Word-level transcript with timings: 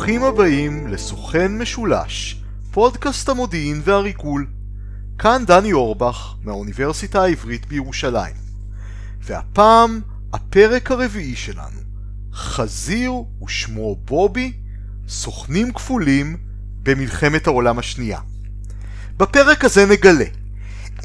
ברוכים 0.00 0.24
הבאים 0.24 0.86
לסוכן 0.86 1.58
משולש, 1.58 2.42
פודקאסט 2.70 3.28
המודיעין 3.28 3.80
והריגול. 3.84 4.46
כאן 5.18 5.44
דני 5.46 5.72
אורבך 5.72 6.34
מהאוניברסיטה 6.42 7.22
העברית 7.22 7.66
בירושלים. 7.66 8.34
והפעם 9.22 10.00
הפרק 10.32 10.90
הרביעי 10.90 11.36
שלנו, 11.36 11.80
חזיר 12.32 13.12
ושמו 13.44 13.96
בובי, 14.04 14.52
סוכנים 15.08 15.72
כפולים 15.72 16.36
במלחמת 16.82 17.46
העולם 17.46 17.78
השנייה. 17.78 18.18
בפרק 19.16 19.64
הזה 19.64 19.86
נגלה 19.86 20.26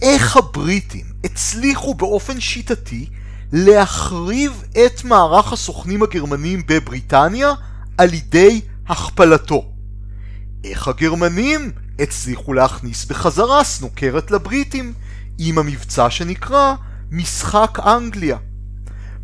איך 0.02 0.38
הבריטים 0.38 1.06
הצליחו 1.24 1.94
באופן 1.94 2.40
שיטתי 2.40 3.10
להחריב 3.52 4.64
את 4.72 5.04
מערך 5.04 5.54
הסוכנים 5.54 6.04
הגרמנים 6.04 6.62
בבריטניה 6.68 7.52
על 7.98 8.14
ידי 8.14 8.62
הכפלתו. 8.88 9.72
איך 10.64 10.88
הגרמנים 10.88 11.72
הצליחו 12.00 12.54
להכניס 12.54 13.06
בחזרה 13.06 13.64
סנוקרת 13.64 14.32
לבריטים 14.32 14.94
עם 15.38 15.58
המבצע 15.58 16.10
שנקרא 16.10 16.76
משחק 17.12 17.78
אנגליה. 17.86 18.38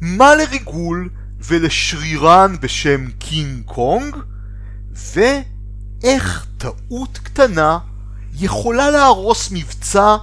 מה 0.02 0.36
לריגול 0.36 1.10
ולשרירן 1.40 2.56
בשם 2.62 3.08
קינג 3.20 3.66
קונג, 3.66 4.16
ואיך 4.92 6.46
טעות 6.58 7.20
קטנה 7.24 7.78
יכולה 8.34 8.92
להרוס 8.92 9.52
מבצע 9.52 10.16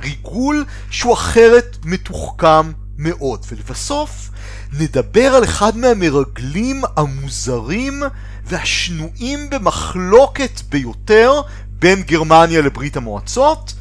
ריגול 0.00 0.64
שהוא 0.90 1.14
אחרת 1.14 1.76
מתוחכם 1.84 2.72
מאוד. 2.98 3.46
ולבסוף 3.48 4.29
נדבר 4.72 5.26
על 5.26 5.44
אחד 5.44 5.76
מהמרגלים 5.76 6.82
המוזרים 6.96 8.02
והשנויים 8.44 9.50
במחלוקת 9.50 10.60
ביותר 10.68 11.32
בין 11.78 12.02
גרמניה 12.02 12.60
לברית 12.60 12.96
המועצות, 12.96 13.74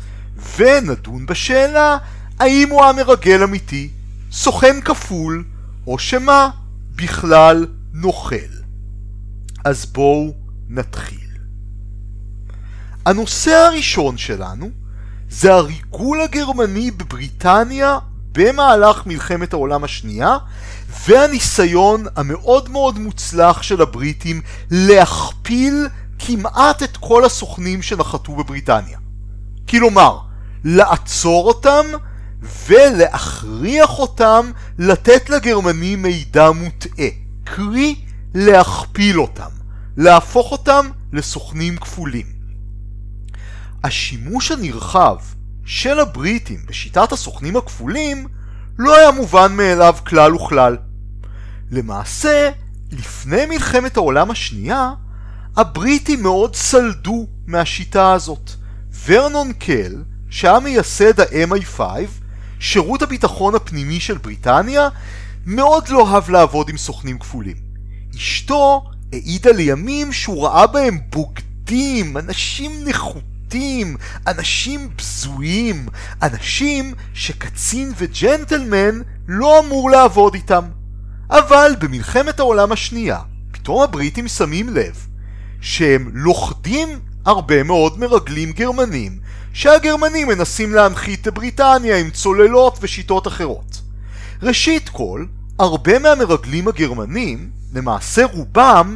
ונדון 0.58 1.26
בשאלה 1.26 1.98
האם 2.40 2.70
הוא 2.70 2.86
המרגל 2.86 3.44
אמיתי, 3.44 3.90
סוכן 4.32 4.82
כפול, 4.82 5.44
או 5.88 6.00
שמה 6.00 6.50
בכלל 6.96 7.68
נוכל. 7.94 8.36
אז 9.66 9.86
בואו 9.86 10.34
נתחיל. 10.70 11.20
הנושא 13.06 13.52
הראשון 13.52 14.18
שלנו 14.18 14.70
זה 15.30 15.54
הריגול 15.54 16.22
הגרמני 16.22 16.92
בבריטניה 16.92 18.00
במהלך 18.32 19.06
מלחמת 19.06 19.54
העולם 19.54 19.84
השנייה 19.84 20.38
והניסיון 21.08 22.06
המאוד 22.16 22.70
מאוד 22.70 23.00
מוצלח 23.00 23.62
של 23.62 23.82
הבריטים 23.82 24.42
להכפיל 24.72 25.88
כמעט 26.20 26.84
את 26.84 26.98
כל 26.98 27.26
הסוכנים 27.26 27.82
שנחתו 27.82 28.36
בבריטניה. 28.36 28.98
כלומר, 29.70 30.20
לעצור 30.64 31.48
אותם 31.48 31.86
ולהכריח 32.68 34.00
אותם 34.00 34.52
לתת 34.80 35.30
לגרמנים 35.30 36.02
מידע 36.02 36.52
מוטעה, 36.52 37.08
קרי 37.44 37.96
להכפיל 38.36 39.20
אותם, 39.20 39.50
להפוך 39.98 40.52
אותם 40.52 40.90
לסוכנים 41.14 41.78
כפולים. 41.78 42.26
השימוש 43.84 44.52
הנרחב 44.52 45.16
של 45.66 46.00
הבריטים 46.00 46.60
בשיטת 46.66 47.12
הסוכנים 47.12 47.56
הכפולים 47.56 48.28
לא 48.80 48.98
היה 48.98 49.12
מובן 49.12 49.56
מאליו 49.56 49.96
כלל 50.08 50.36
וכלל. 50.36 50.78
למעשה, 51.72 52.50
לפני 52.92 53.46
מלחמת 53.46 53.98
העולם 53.98 54.32
השנייה, 54.32 54.94
הבריטים 55.58 56.24
מאוד 56.24 56.56
סלדו 56.56 57.28
מהשיטה 57.48 58.14
הזאת. 58.14 58.52
ורנון 59.06 59.54
קל, 59.54 60.04
שהיה 60.30 60.60
מייסד 60.60 61.20
ה-MI5, 61.20 61.82
שירות 62.60 63.02
הביטחון 63.02 63.56
הפנימי 63.56 64.00
של 64.00 64.18
בריטניה, 64.18 64.90
מאוד 65.46 65.90
לא 65.90 66.08
אהב 66.14 66.30
לעבוד 66.30 66.70
עם 66.70 66.78
סוכנים 66.78 67.20
כפולים. 67.20 67.58
אשתו 68.16 68.84
העידה 69.14 69.52
לימים 69.52 70.14
שהוא 70.14 70.44
ראה 70.46 70.68
בהם 70.68 71.00
בוגדים, 71.10 72.18
אנשים 72.18 72.72
נחותים. 72.86 73.39
מעוותים, 73.54 73.98
אנשים 74.28 74.90
בזויים, 74.98 75.88
אנשים 76.22 76.94
שקצין 77.14 77.92
וג'נטלמן 77.98 79.02
לא 79.28 79.60
אמור 79.60 79.90
לעבוד 79.90 80.34
איתם. 80.34 80.64
אבל 81.30 81.72
במלחמת 81.80 82.40
העולם 82.40 82.72
השנייה, 82.72 83.20
פתאום 83.52 83.82
הבריטים 83.82 84.28
שמים 84.28 84.70
לב 84.70 85.08
שהם 85.62 86.12
לוכדים 86.14 87.00
הרבה 87.26 87.64
מאוד 87.64 88.00
מרגלים 88.00 88.52
גרמנים, 88.52 89.20
שהגרמנים 89.54 90.28
מנסים 90.28 90.74
להנחית 90.74 91.28
את 91.28 91.34
בריטניה 91.34 91.98
עם 91.98 92.10
צוללות 92.10 92.78
ושיטות 92.82 93.28
אחרות. 93.28 93.82
ראשית 94.44 94.90
כל, 94.90 95.26
הרבה 95.60 96.00
מהמרגלים 96.00 96.68
הגרמנים, 96.68 97.50
למעשה 97.74 98.26
רובם, 98.26 98.96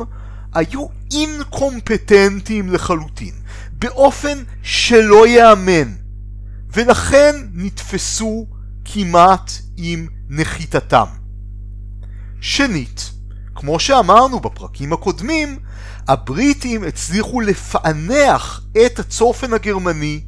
היו 0.53 0.85
אינקומפטנטים 1.11 2.69
לחלוטין. 2.69 3.42
באופן 3.83 4.43
שלא 4.61 5.27
ייאמן, 5.27 5.93
ולכן 6.73 7.35
נתפסו 7.53 8.47
כמעט 8.85 9.51
עם 9.77 10.07
נחיתתם. 10.29 11.05
שנית, 12.41 13.11
כמו 13.55 13.79
שאמרנו 13.79 14.39
בפרקים 14.39 14.93
הקודמים, 14.93 15.59
הבריטים 16.07 16.83
הצליחו 16.83 17.41
לפענח 17.41 18.61
את 18.85 18.99
הצופן 18.99 19.53
הגרמני, 19.53 20.21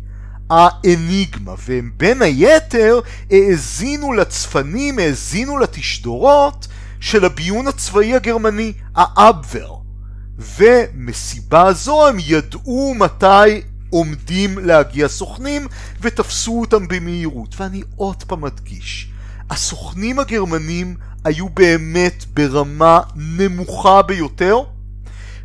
האניגמה, 0.50 1.54
והם 1.68 1.92
בין 1.98 2.22
היתר 2.22 3.00
האזינו 3.32 4.14
לצפנים, 4.14 5.00
האזינו 5.00 5.58
לתשדורות 5.58 6.68
של 7.00 7.26
הביון 7.26 7.68
הצבאי 7.68 8.16
הגרמני, 8.16 8.74
האבבר. 8.96 9.85
ומסיבה 10.38 11.74
זו 11.74 12.08
הם 12.08 12.18
ידעו 12.20 12.96
מתי 12.96 13.62
עומדים 13.90 14.58
להגיע 14.58 15.08
סוכנים 15.08 15.68
ותפסו 16.02 16.60
אותם 16.62 16.88
במהירות. 16.88 17.56
ואני 17.60 17.82
עוד 17.96 18.24
פעם 18.24 18.42
מדגיש, 18.42 19.10
הסוכנים 19.50 20.20
הגרמנים 20.20 20.96
היו 21.24 21.50
באמת 21.50 22.26
ברמה 22.34 23.00
נמוכה 23.16 24.02
ביותר, 24.02 24.58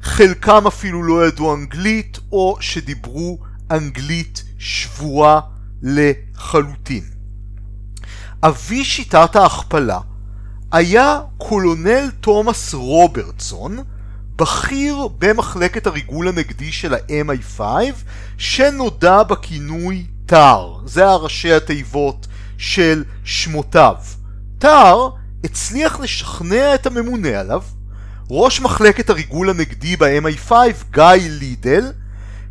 חלקם 0.02 0.66
אפילו 0.66 1.02
לא 1.02 1.26
ידעו 1.26 1.54
אנגלית 1.54 2.18
או 2.32 2.56
שדיברו 2.60 3.38
אנגלית 3.70 4.44
שבורה 4.58 5.40
לחלוטין. 5.82 7.04
אבי 8.42 8.84
שיטת 8.84 9.36
ההכפלה 9.36 9.98
היה 10.72 11.20
קולונל 11.38 12.10
תומאס 12.20 12.74
רוברטסון, 12.74 13.78
בכיר 14.40 15.08
במחלקת 15.18 15.86
הריגול 15.86 16.28
הנגדי 16.28 16.72
של 16.72 16.94
ה-MI5 16.94 17.60
שנודע 18.38 19.22
בכינוי 19.22 20.06
טאר, 20.26 20.78
זה 20.86 21.06
הראשי 21.06 21.52
התיבות 21.52 22.26
של 22.58 23.04
שמותיו. 23.24 23.94
טאר 24.58 25.10
הצליח 25.44 26.00
לשכנע 26.00 26.74
את 26.74 26.86
הממונה 26.86 27.40
עליו, 27.40 27.62
ראש 28.30 28.60
מחלקת 28.60 29.10
הריגול 29.10 29.50
הנגדי 29.50 29.96
ב-MI5 29.96 30.52
גיא 30.90 31.04
לידל, 31.30 31.92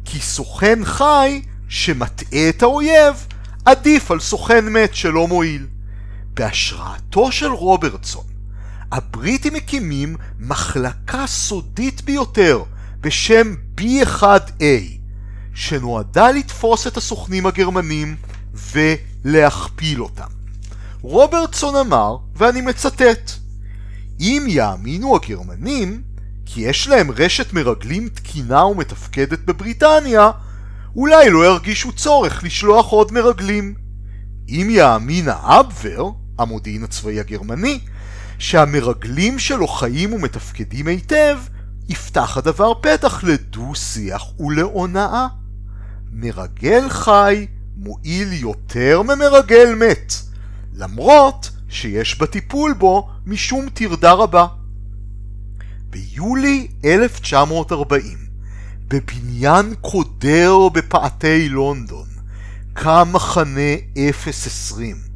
כי 0.06 0.20
סוכן 0.20 0.80
חי 0.84 1.42
שמטעה 1.70 2.50
את 2.50 2.64
האויב 2.64 3.28
עדיף 3.66 4.12
על 4.12 4.20
סוכן 4.20 4.70
מת 4.70 4.96
שלא 4.96 5.28
מועיל. 5.28 5.68
בהשראתו 6.34 7.32
של 7.32 7.52
רוברטסון 7.52 8.29
הבריטים 8.92 9.54
מקימים 9.54 10.16
מחלקה 10.40 11.28
סודית 11.28 12.02
ביותר 12.02 12.64
בשם 13.02 13.56
B1A, 13.80 14.64
שנועדה 15.54 16.32
לתפוס 16.32 16.88
את 16.88 16.98
הסוכנים 16.98 17.46
הגרמנים 17.46 18.16
ולהכפיל 18.72 20.02
אותם. 20.02 20.28
רוברטסון 21.02 21.76
אמר, 21.76 22.18
ואני 22.36 22.62
מצטט, 22.62 23.32
אם 24.20 24.46
יאמינו 24.48 25.16
הגרמנים, 25.16 26.02
כי 26.46 26.62
יש 26.62 26.88
להם 26.88 27.12
רשת 27.12 27.54
מרגלים 27.54 28.10
תקינה 28.10 28.66
ומתפקדת 28.66 29.40
בבריטניה, 29.40 30.32
אולי 30.96 31.30
לא 31.30 31.46
ירגישו 31.46 31.92
צורך 31.92 32.44
לשלוח 32.44 32.86
עוד 32.86 33.12
מרגלים. 33.12 33.76
אם 34.50 34.68
יאמין 34.72 35.26
האבבר, 35.30 36.10
המודיעין 36.40 36.84
הצבאי 36.84 37.20
הגרמני, 37.20 37.80
שהמרגלים 38.40 39.40
שלו 39.40 39.68
חיים 39.68 40.14
ומתפקדים 40.14 40.88
היטב, 40.88 41.38
יפתח 41.90 42.38
הדבר 42.38 42.74
פתח 42.82 43.24
לדו-שיח 43.24 44.40
ולהונאה. 44.40 45.28
מרגל 46.12 46.90
חי 46.90 47.48
מועיל 47.78 48.34
יותר 48.34 49.02
ממרגל 49.02 49.76
מת, 49.76 50.14
למרות 50.74 51.50
שיש 51.70 52.18
בטיפול 52.20 52.74
בו 52.74 53.10
משום 53.26 53.70
טרדה 53.70 54.12
רבה. 54.12 54.48
ביולי 55.90 56.68
1940, 56.86 58.18
בבניין 58.88 59.74
קודר 59.82 60.70
בפאתי 60.74 61.50
לונדון, 61.50 62.08
קם 62.74 63.10
מחנה 63.14 63.76
020, 63.96 65.09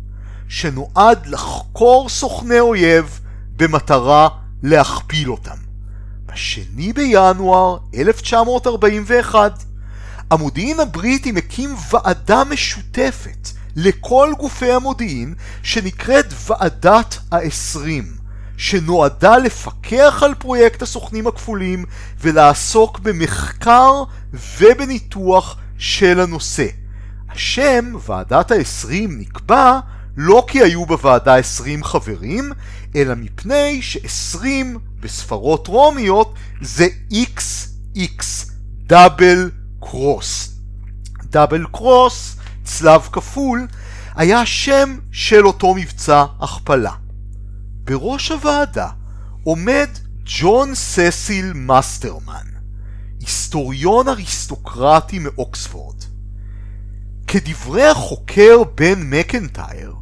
שנועד 0.54 1.26
לחקור 1.26 2.10
סוכני 2.10 2.60
אויב 2.60 3.20
במטרה 3.56 4.28
להכפיל 4.64 5.32
אותם. 5.32 5.56
בשני 6.26 6.94
בינואר 6.94 7.78
1941, 7.96 9.64
המודיעין 10.32 10.80
הבריטי 10.80 11.32
מקים 11.32 11.76
ועדה 11.92 12.44
משותפת 12.44 13.50
לכל 13.76 14.34
גופי 14.40 14.72
המודיעין 14.72 15.34
שנקראת 15.64 16.34
ועדת 16.48 17.18
העשרים, 17.32 18.16
שנועדה 18.58 19.38
לפקח 19.38 20.24
על 20.26 20.36
פרויקט 20.36 20.82
הסוכנים 20.82 21.28
הכפולים 21.28 21.86
ולעסוק 22.22 23.00
במחקר 23.00 24.04
ובניתוח 24.60 25.58
של 25.78 26.20
הנושא. 26.20 26.68
השם 27.30 27.94
ועדת 28.06 28.52
העשרים 28.52 29.20
נקבע 29.20 29.80
לא 30.18 30.46
כי 30.48 30.64
היו 30.64 30.86
בוועדה 30.86 31.36
עשרים 31.36 31.84
חברים, 31.84 32.52
אלא 32.96 33.16
מפני 33.16 33.82
שעשרים 33.82 34.78
בספרות 35.00 35.68
רומיות 35.68 36.34
זה 36.62 36.88
XX, 37.12 37.42
Double 38.86 39.52
Cross. 39.80 40.54
Double 41.24 41.66
Cross, 41.72 42.36
צלב 42.64 43.02
כפול, 43.12 43.68
היה 44.16 44.42
השם 44.42 44.98
של 45.12 45.48
אותו 45.48 45.76
מבצע 45.76 46.26
הכפלה. 46.40 46.94
בראש 47.84 48.32
הוועדה 48.32 48.90
עומד 49.44 49.90
ג'ון 50.26 50.76
ססיל 50.76 51.54
מאסטרמן, 51.54 52.46
היסטוריון 53.20 54.08
אריסטוקרטי 54.08 55.20
מאוקספורד. 55.20 55.96
כדברי 57.28 57.84
החוקר 57.84 58.58
בן 58.76 59.02
מקנטייר, 59.04 59.96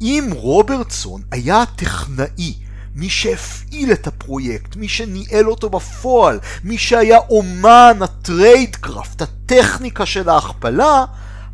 אם 0.00 0.30
רוברטסון 0.32 1.22
היה 1.30 1.62
הטכנאי, 1.62 2.54
מי 2.94 3.08
שהפעיל 3.08 3.92
את 3.92 4.06
הפרויקט, 4.06 4.76
מי 4.76 4.88
שניהל 4.88 5.48
אותו 5.48 5.70
בפועל, 5.70 6.38
מי 6.64 6.78
שהיה 6.78 7.18
אומן 7.18 7.98
ה 8.00 8.10
tradecraft, 8.10 9.22
הטכניקה 9.22 10.06
של 10.06 10.28
ההכפלה, 10.28 11.04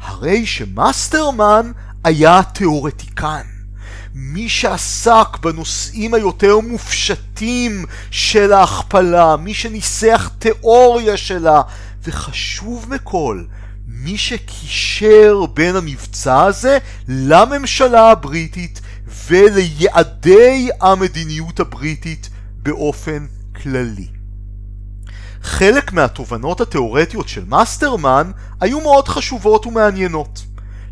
הרי 0.01 0.47
שמאסטרמן 0.47 1.73
היה 2.05 2.43
תיאורטיקן. 2.43 3.43
מי 4.15 4.49
שעסק 4.49 5.39
בנושאים 5.43 6.15
היותר 6.15 6.61
מופשטים 6.61 7.85
של 8.11 8.53
ההכפלה, 8.53 9.37
מי 9.37 9.55
שניסח 9.55 10.31
תיאוריה 10.39 11.17
שלה, 11.17 11.63
וחשוב 12.05 12.87
מכל, 12.95 13.45
מי 14.07 14.19
שקישר 14.19 15.47
בין 15.55 15.77
המבצע 15.77 16.43
הזה 16.45 16.79
לממשלה 17.09 18.11
הבריטית 18.11 18.81
וליעדי 19.27 20.69
המדיניות 20.81 21.61
הבריטית 21.61 22.29
באופן 22.63 23.27
כללי. 23.63 24.07
חלק 25.43 25.93
מהתובנות 25.93 26.61
התאורטיות 26.61 27.29
של 27.29 27.45
מאסטרמן 27.45 28.31
היו 28.61 28.81
מאוד 28.81 29.09
חשובות 29.09 29.67
ומעניינות. 29.67 30.43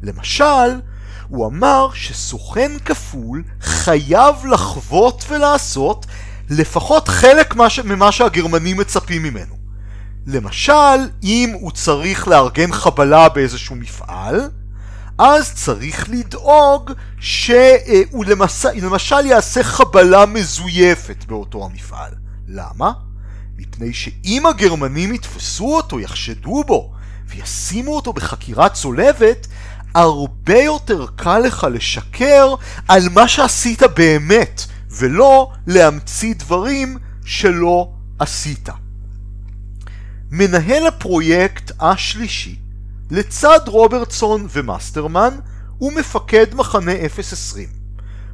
למשל, 0.02 0.80
הוא 1.28 1.46
אמר 1.46 1.88
שסוכן 1.94 2.72
כפול 2.84 3.42
חייב 3.60 4.46
לחוות 4.46 5.24
ולעשות 5.28 6.06
לפחות 6.50 7.08
חלק 7.08 7.54
ממה 7.84 8.12
שהגרמנים 8.12 8.76
מצפים 8.76 9.22
ממנו. 9.22 9.53
למשל, 10.26 11.08
אם 11.22 11.52
הוא 11.60 11.70
צריך 11.70 12.28
לארגן 12.28 12.72
חבלה 12.72 13.28
באיזשהו 13.28 13.76
מפעל, 13.76 14.50
אז 15.18 15.54
צריך 15.54 16.08
לדאוג 16.10 16.92
שהוא 17.20 18.24
למשל, 18.24 18.68
למשל 18.82 19.26
יעשה 19.26 19.62
חבלה 19.62 20.26
מזויפת 20.26 21.24
באותו 21.24 21.64
המפעל. 21.64 22.12
למה? 22.48 22.92
מפני 23.56 23.92
שאם 23.92 24.46
הגרמנים 24.46 25.14
יתפסו 25.14 25.76
אותו, 25.76 26.00
יחשדו 26.00 26.64
בו, 26.66 26.92
וישימו 27.26 27.96
אותו 27.96 28.12
בחקירה 28.12 28.68
צולבת, 28.68 29.46
הרבה 29.94 30.58
יותר 30.58 31.06
קל 31.16 31.38
לך 31.38 31.66
לשקר 31.72 32.54
על 32.88 33.08
מה 33.08 33.28
שעשית 33.28 33.82
באמת, 33.82 34.64
ולא 34.90 35.50
להמציא 35.66 36.34
דברים 36.34 36.98
שלא 37.24 37.90
עשית. 38.18 38.68
מנהל 40.36 40.86
הפרויקט 40.86 41.72
השלישי, 41.80 42.56
לצד 43.10 43.60
רוברטסון 43.66 44.46
ומאסטרמן, 44.52 45.34
הוא 45.78 45.92
מפקד 45.92 46.54
מחנה 46.54 46.92
020, 46.92 47.68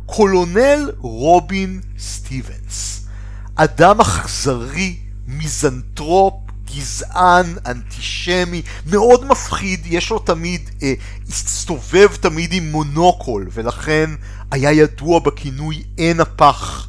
קולונל 0.07 0.91
רובין 0.99 1.81
סטיבנס, 1.99 3.07
אדם 3.55 4.01
אכזרי, 4.01 4.97
מיזנטרופ, 5.27 6.35
גזען, 6.75 7.47
אנטישמי, 7.67 8.63
מאוד 8.87 9.27
מפחיד, 9.27 9.81
יש 9.87 10.11
לו 10.11 10.19
תמיד, 10.19 10.71
אה, 10.83 10.95
הסתובב 11.29 12.09
תמיד 12.21 12.53
עם 12.53 12.71
מונוקול, 12.71 13.49
ולכן 13.53 14.11
היה 14.51 14.73
ידוע 14.73 15.19
בכינוי 15.19 15.83
עין 15.97 16.21
הפח. 16.21 16.89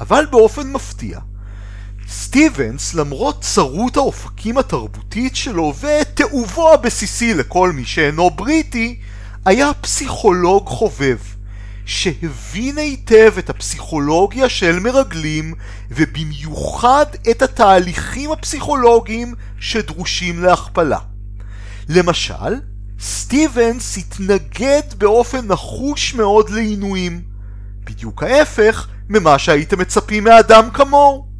אבל 0.00 0.26
באופן 0.30 0.72
מפתיע, 0.72 1.18
סטיבנס, 2.14 2.94
למרות 2.94 3.40
צרות 3.40 3.96
האופקים 3.96 4.58
התרבותית 4.58 5.36
שלו 5.36 5.74
ותיעובו 5.80 6.72
הבסיסי 6.72 7.34
לכל 7.34 7.72
מי 7.72 7.84
שאינו 7.84 8.30
בריטי, 8.30 8.98
היה 9.44 9.70
פסיכולוג 9.80 10.66
חובב, 10.66 11.18
שהבין 11.86 12.78
היטב 12.78 13.34
את 13.38 13.50
הפסיכולוגיה 13.50 14.48
של 14.48 14.78
מרגלים, 14.78 15.54
ובמיוחד 15.90 17.06
את 17.30 17.42
התהליכים 17.42 18.32
הפסיכולוגיים 18.32 19.34
שדרושים 19.60 20.42
להכפלה. 20.42 20.98
למשל, 21.88 22.54
סטיבנס 23.00 23.96
התנגד 23.96 24.82
באופן 24.98 25.46
נחוש 25.46 26.14
מאוד 26.14 26.50
לעינויים, 26.50 27.22
בדיוק 27.84 28.22
ההפך 28.22 28.88
ממה 29.08 29.38
שהייתם 29.38 29.78
מצפים 29.78 30.24
מאדם 30.24 30.68
כמוהו. 30.74 31.33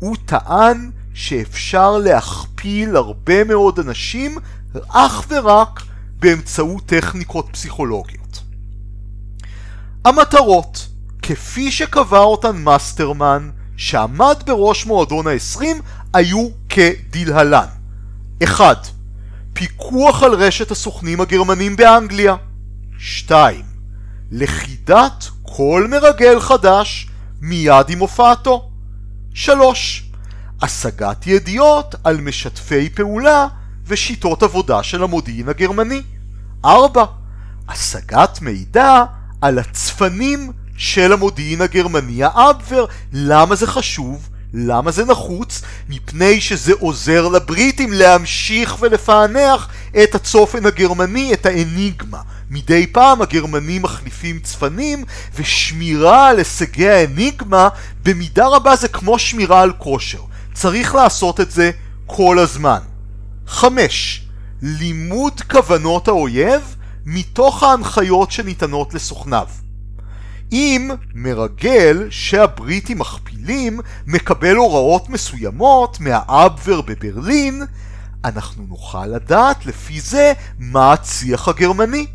הוא 0.00 0.16
טען 0.26 0.90
שאפשר 1.14 1.98
להכפיל 1.98 2.96
הרבה 2.96 3.44
מאוד 3.44 3.78
אנשים 3.78 4.38
אך 4.88 5.24
ורק 5.28 5.82
באמצעות 6.18 6.86
טכניקות 6.86 7.48
פסיכולוגיות. 7.52 8.42
המטרות, 10.04 10.88
כפי 11.22 11.72
שקבע 11.72 12.18
אותן 12.18 12.56
מאסטרמן, 12.56 13.50
שעמד 13.76 14.36
בראש 14.46 14.86
מועדון 14.86 15.26
ה-20, 15.26 15.64
היו 16.14 16.48
כדלהלן 16.68 17.66
1. 18.44 18.86
פיקוח 19.52 20.22
על 20.22 20.34
רשת 20.34 20.70
הסוכנים 20.70 21.20
הגרמנים 21.20 21.76
באנגליה 21.76 22.36
2. 22.98 23.62
לכידת 24.30 25.28
כל 25.42 25.86
מרגל 25.90 26.40
חדש 26.40 27.08
מיד 27.40 27.88
עם 27.88 27.98
הופעתו 27.98 28.69
3. 29.34 30.04
השגת 30.62 31.26
ידיעות 31.26 31.94
על 32.04 32.20
משתפי 32.20 32.88
פעולה 32.90 33.46
ושיטות 33.86 34.42
עבודה 34.42 34.82
של 34.82 35.02
המודיעין 35.02 35.48
הגרמני. 35.48 36.02
4. 36.64 37.04
השגת 37.68 38.38
מידע 38.42 39.04
על 39.40 39.58
הצפנים 39.58 40.52
של 40.76 41.12
המודיעין 41.12 41.60
הגרמני 41.60 42.24
האבבר. 42.24 42.84
למה 43.12 43.56
זה 43.56 43.66
חשוב? 43.66 44.28
למה 44.54 44.90
זה 44.90 45.04
נחוץ? 45.04 45.62
מפני 45.88 46.40
שזה 46.40 46.72
עוזר 46.78 47.28
לבריטים 47.28 47.92
להמשיך 47.92 48.76
ולפענח 48.80 49.68
את 50.02 50.14
הצופן 50.14 50.66
הגרמני, 50.66 51.34
את 51.34 51.46
האניגמה. 51.46 52.20
מדי 52.50 52.86
פעם 52.86 53.22
הגרמנים 53.22 53.82
מחליפים 53.82 54.38
צפנים, 54.38 55.04
ושמירה 55.34 56.28
על 56.28 56.38
הישגי 56.38 56.88
האניגמה 56.88 57.68
במידה 58.02 58.46
רבה 58.46 58.76
זה 58.76 58.88
כמו 58.88 59.18
שמירה 59.18 59.62
על 59.62 59.72
כושר. 59.72 60.20
צריך 60.54 60.94
לעשות 60.94 61.40
את 61.40 61.50
זה 61.50 61.70
כל 62.06 62.38
הזמן. 62.38 62.78
5. 63.46 64.26
לימוד 64.62 65.40
כוונות 65.40 66.08
האויב 66.08 66.76
מתוך 67.06 67.62
ההנחיות 67.62 68.30
שניתנות 68.30 68.94
לסוכניו. 68.94 69.46
אם 70.52 70.90
מרגל 71.14 72.06
שהבריטים 72.10 72.98
מכפילים 72.98 73.80
מקבל 74.06 74.56
הוראות 74.56 75.08
מסוימות 75.08 76.00
מהאבבר 76.00 76.80
בברלין, 76.80 77.62
אנחנו 78.24 78.64
נוכל 78.68 79.06
לדעת 79.06 79.66
לפי 79.66 80.00
זה 80.00 80.32
מה 80.58 80.92
הצי"ח 80.92 81.48
הגרמני. 81.48 82.06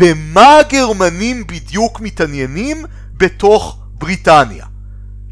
במה 0.00 0.56
הגרמנים 0.56 1.46
בדיוק 1.46 2.00
מתעניינים 2.00 2.84
בתוך 3.16 3.78
בריטניה. 3.92 4.66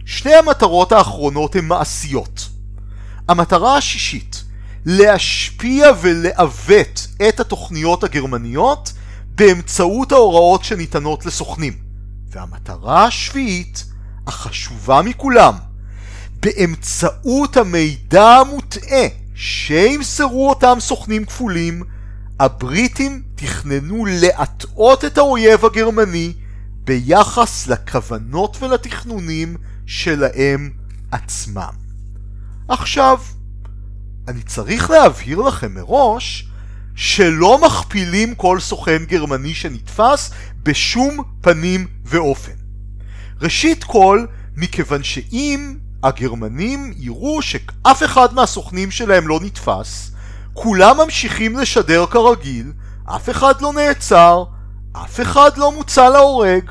שתי 0.04 0.34
המטרות 0.34 0.92
האחרונות 0.92 1.56
הן 1.56 1.64
מעשיות. 1.64 2.48
המטרה 3.28 3.76
השישית, 3.76 4.44
להשפיע 4.86 5.86
ולעוות 6.00 7.06
את 7.28 7.40
התוכניות 7.40 8.04
הגרמניות 8.04 8.92
באמצעות 9.34 10.12
ההוראות 10.12 10.64
שניתנות 10.64 11.26
לסוכנים. 11.26 11.72
והמטרה 12.30 13.04
השביעית, 13.04 13.84
החשובה 14.26 15.02
מכולם, 15.02 15.54
באמצעות 16.40 17.56
המידע 17.56 18.26
המוטעה 18.26 19.06
שימסרו 19.34 20.48
אותם 20.48 20.76
סוכנים 20.80 21.24
כפולים, 21.24 21.82
הבריטים 22.40 23.22
תכננו 23.34 24.06
להטעות 24.06 25.04
את 25.04 25.18
האויב 25.18 25.64
הגרמני 25.64 26.32
ביחס 26.84 27.66
לכוונות 27.66 28.62
ולתכנונים 28.62 29.56
שלהם 29.86 30.70
עצמם. 31.10 31.72
עכשיו, 32.68 33.18
אני 34.28 34.42
צריך 34.42 34.90
להבהיר 34.90 35.38
לכם 35.40 35.74
מראש 35.74 36.48
שלא 36.94 37.60
מכפילים 37.66 38.34
כל 38.34 38.60
סוכן 38.60 39.04
גרמני 39.04 39.54
שנתפס 39.54 40.30
בשום 40.62 41.22
פנים 41.40 41.86
ואופן. 42.04 42.52
ראשית 43.40 43.84
כל, 43.84 44.26
מכיוון 44.56 45.02
שאם 45.02 45.76
הגרמנים 46.02 46.92
יראו 46.96 47.42
שאף 47.42 48.02
אחד 48.04 48.34
מהסוכנים 48.34 48.90
שלהם 48.90 49.28
לא 49.28 49.40
נתפס, 49.42 50.10
כולם 50.62 50.96
ממשיכים 51.04 51.58
לשדר 51.58 52.06
כרגיל, 52.06 52.72
אף 53.04 53.30
אחד 53.30 53.60
לא 53.60 53.72
נעצר, 53.72 54.44
אף 54.92 55.20
אחד 55.20 55.50
לא 55.56 55.72
מוצא 55.72 56.08
להורג, 56.08 56.70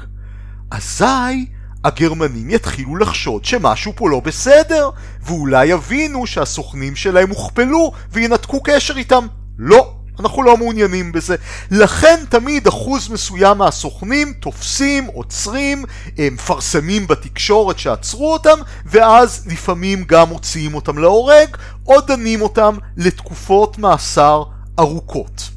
אזי 0.71 1.45
הגרמנים 1.83 2.49
יתחילו 2.49 2.95
לחשוד 2.95 3.45
שמשהו 3.45 3.93
פה 3.95 4.09
לא 4.09 4.19
בסדר, 4.19 4.89
ואולי 5.21 5.65
יבינו 5.65 6.27
שהסוכנים 6.27 6.95
שלהם 6.95 7.29
הוכפלו 7.29 7.91
וינתקו 8.11 8.63
קשר 8.63 8.97
איתם. 8.97 9.27
לא, 9.57 9.96
אנחנו 10.19 10.43
לא 10.43 10.57
מעוניינים 10.57 11.11
בזה. 11.11 11.35
לכן 11.71 12.23
תמיד 12.29 12.67
אחוז 12.67 13.09
מסוים 13.09 13.57
מהסוכנים 13.57 14.33
תופסים, 14.33 15.05
עוצרים, 15.05 15.85
מפרסמים 16.17 17.07
בתקשורת 17.07 17.79
שעצרו 17.79 18.33
אותם, 18.33 18.59
ואז 18.85 19.47
לפעמים 19.47 20.03
גם 20.07 20.29
מוציאים 20.29 20.75
אותם 20.75 20.97
להורג, 20.97 21.47
או 21.87 22.01
דנים 22.01 22.41
אותם 22.41 22.77
לתקופות 22.97 23.77
מאסר 23.77 24.43
ארוכות. 24.79 25.49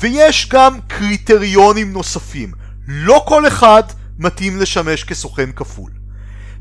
ויש 0.00 0.48
גם 0.48 0.78
קריטריונים 0.88 1.92
נוספים. 1.92 2.52
לא 2.88 3.24
כל 3.26 3.46
אחד 3.46 3.82
מתאים 4.18 4.60
לשמש 4.60 5.04
כסוכן 5.04 5.52
כפול. 5.52 5.90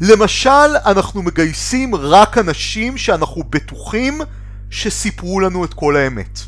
למשל, 0.01 0.75
אנחנו 0.85 1.21
מגייסים 1.21 1.95
רק 1.95 2.37
אנשים 2.37 2.97
שאנחנו 2.97 3.43
בטוחים 3.49 4.21
שסיפרו 4.69 5.39
לנו 5.39 5.65
את 5.65 5.73
כל 5.73 5.95
האמת. 5.95 6.39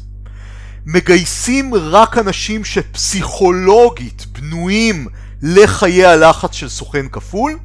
מגייסים 0.86 1.74
רק 1.74 2.18
אנשים 2.18 2.66
שפסיכולוגית 2.66 4.26
בנויים 4.32 5.08
לחיי 5.42 6.06
הלחץ 6.06 6.54
של 6.54 6.70
סוכן 6.70 7.08
כפול, 7.08 7.60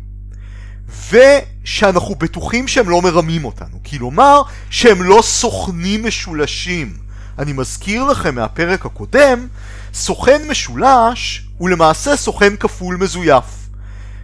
ושאנחנו 1.10 2.14
בטוחים 2.14 2.68
שהם 2.68 2.88
לא 2.88 3.02
מרמים 3.02 3.44
אותנו. 3.44 3.78
כלומר, 3.90 4.42
שהם 4.70 5.02
לא 5.02 5.22
סוכנים 5.22 6.06
משולשים. 6.06 6.96
אני 7.38 7.52
מזכיר 7.52 8.04
לכם 8.04 8.34
מהפרק 8.34 8.86
הקודם, 8.86 9.46
סוכן 9.94 10.48
משולש 10.48 11.48
הוא 11.58 11.68
למעשה 11.68 12.16
סוכן 12.16 12.56
כפול 12.56 12.96
מזויף. 12.96 13.44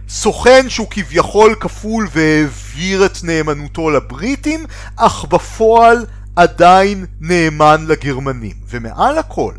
סוכן 0.09 0.69
שהוא 0.69 0.87
כביכול 0.89 1.55
כפול 1.59 2.07
והעביר 2.11 3.05
את 3.05 3.23
נאמנותו 3.23 3.89
לבריטים, 3.89 4.65
אך 4.95 5.25
בפועל 5.25 6.05
עדיין 6.35 7.05
נאמן 7.21 7.85
לגרמנים. 7.87 8.53
ומעל 8.69 9.17
הכל, 9.17 9.53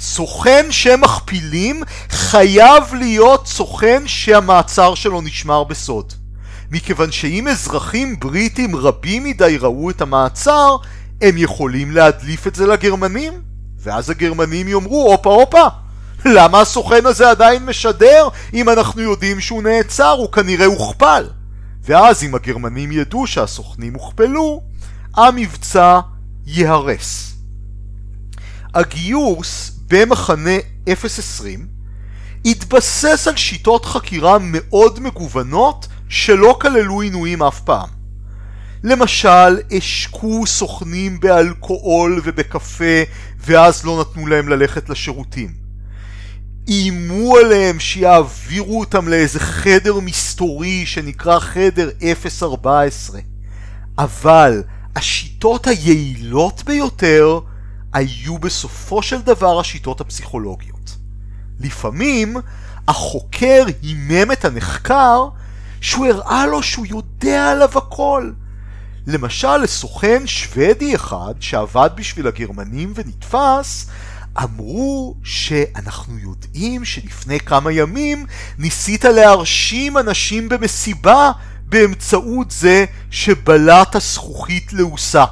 סוכן 0.00 0.66
שמכפילים 0.70 1.82
חייב 2.10 2.94
להיות 2.94 3.46
סוכן 3.46 4.02
שהמעצר 4.06 4.94
שלו 4.94 5.20
נשמר 5.20 5.64
בסוד. 5.64 6.12
מכיוון 6.70 7.12
שאם 7.12 7.48
אזרחים 7.48 8.20
בריטים 8.20 8.76
רבים 8.76 9.24
מדי 9.24 9.56
ראו 9.60 9.90
את 9.90 10.00
המעצר, 10.00 10.76
הם 11.20 11.38
יכולים 11.38 11.90
להדליף 11.90 12.46
את 12.46 12.54
זה 12.54 12.66
לגרמנים, 12.66 13.32
ואז 13.78 14.10
הגרמנים 14.10 14.68
יאמרו, 14.68 15.12
הופה 15.12 15.30
הופה, 15.30 15.66
למה 16.24 16.60
הסוכן 16.60 17.06
הזה 17.06 17.30
עדיין 17.30 17.66
משדר 17.66 18.28
אם 18.54 18.68
אנחנו 18.68 19.02
יודעים 19.02 19.40
שהוא 19.40 19.62
נעצר, 19.62 20.10
הוא 20.10 20.32
כנראה 20.32 20.66
הוכפל. 20.66 21.26
ואז 21.84 22.24
אם 22.24 22.34
הגרמנים 22.34 22.92
ידעו 22.92 23.26
שהסוכנים 23.26 23.94
הוכפלו, 23.94 24.62
המבצע 25.16 26.00
ייהרס. 26.46 27.34
הגיוס 28.74 29.70
במחנה 29.88 30.58
020 30.86 31.66
התבסס 32.44 33.28
על 33.28 33.36
שיטות 33.36 33.84
חקירה 33.84 34.38
מאוד 34.40 35.00
מגוונות 35.00 35.88
שלא 36.08 36.58
כללו 36.60 37.00
עינויים 37.00 37.42
אף 37.42 37.60
פעם. 37.60 37.88
למשל, 38.84 39.58
השקו 39.76 40.46
סוכנים 40.46 41.20
באלכוהול 41.20 42.20
ובקפה 42.24 43.02
ואז 43.38 43.84
לא 43.84 44.00
נתנו 44.00 44.26
להם 44.26 44.48
ללכת 44.48 44.88
לשירותים. 44.88 45.52
איימו 46.68 47.36
עליהם 47.36 47.80
שיעבירו 47.80 48.80
אותם 48.80 49.08
לאיזה 49.08 49.40
חדר 49.40 50.00
מסתורי 50.00 50.86
שנקרא 50.86 51.38
חדר 51.38 51.90
014. 52.42 53.20
אבל 53.98 54.62
השיטות 54.96 55.66
היעילות 55.66 56.62
ביותר 56.66 57.40
היו 57.92 58.38
בסופו 58.38 59.02
של 59.02 59.20
דבר 59.22 59.60
השיטות 59.60 60.00
הפסיכולוגיות. 60.00 60.96
לפעמים 61.60 62.36
החוקר 62.88 63.64
הימם 63.82 64.32
את 64.32 64.44
הנחקר 64.44 65.28
שהוא 65.80 66.06
הראה 66.06 66.46
לו 66.46 66.62
שהוא 66.62 66.86
יודע 66.86 67.50
עליו 67.50 67.68
הכל. 67.74 68.30
למשל, 69.06 69.56
לסוכן 69.56 70.26
שוודי 70.26 70.94
אחד 70.94 71.34
שעבד 71.40 71.90
בשביל 71.94 72.26
הגרמנים 72.26 72.92
ונתפס, 72.96 73.86
אמרו 74.42 75.14
שאנחנו 75.22 76.18
יודעים 76.18 76.84
שלפני 76.84 77.40
כמה 77.40 77.72
ימים 77.72 78.26
ניסית 78.58 79.04
להרשים 79.04 79.98
אנשים 79.98 80.48
במסיבה 80.48 81.32
באמצעות 81.70 82.50
זה 82.50 82.84
שבלעת 83.10 83.96
זכוכית 84.00 84.72
לעוסה. 84.72 85.24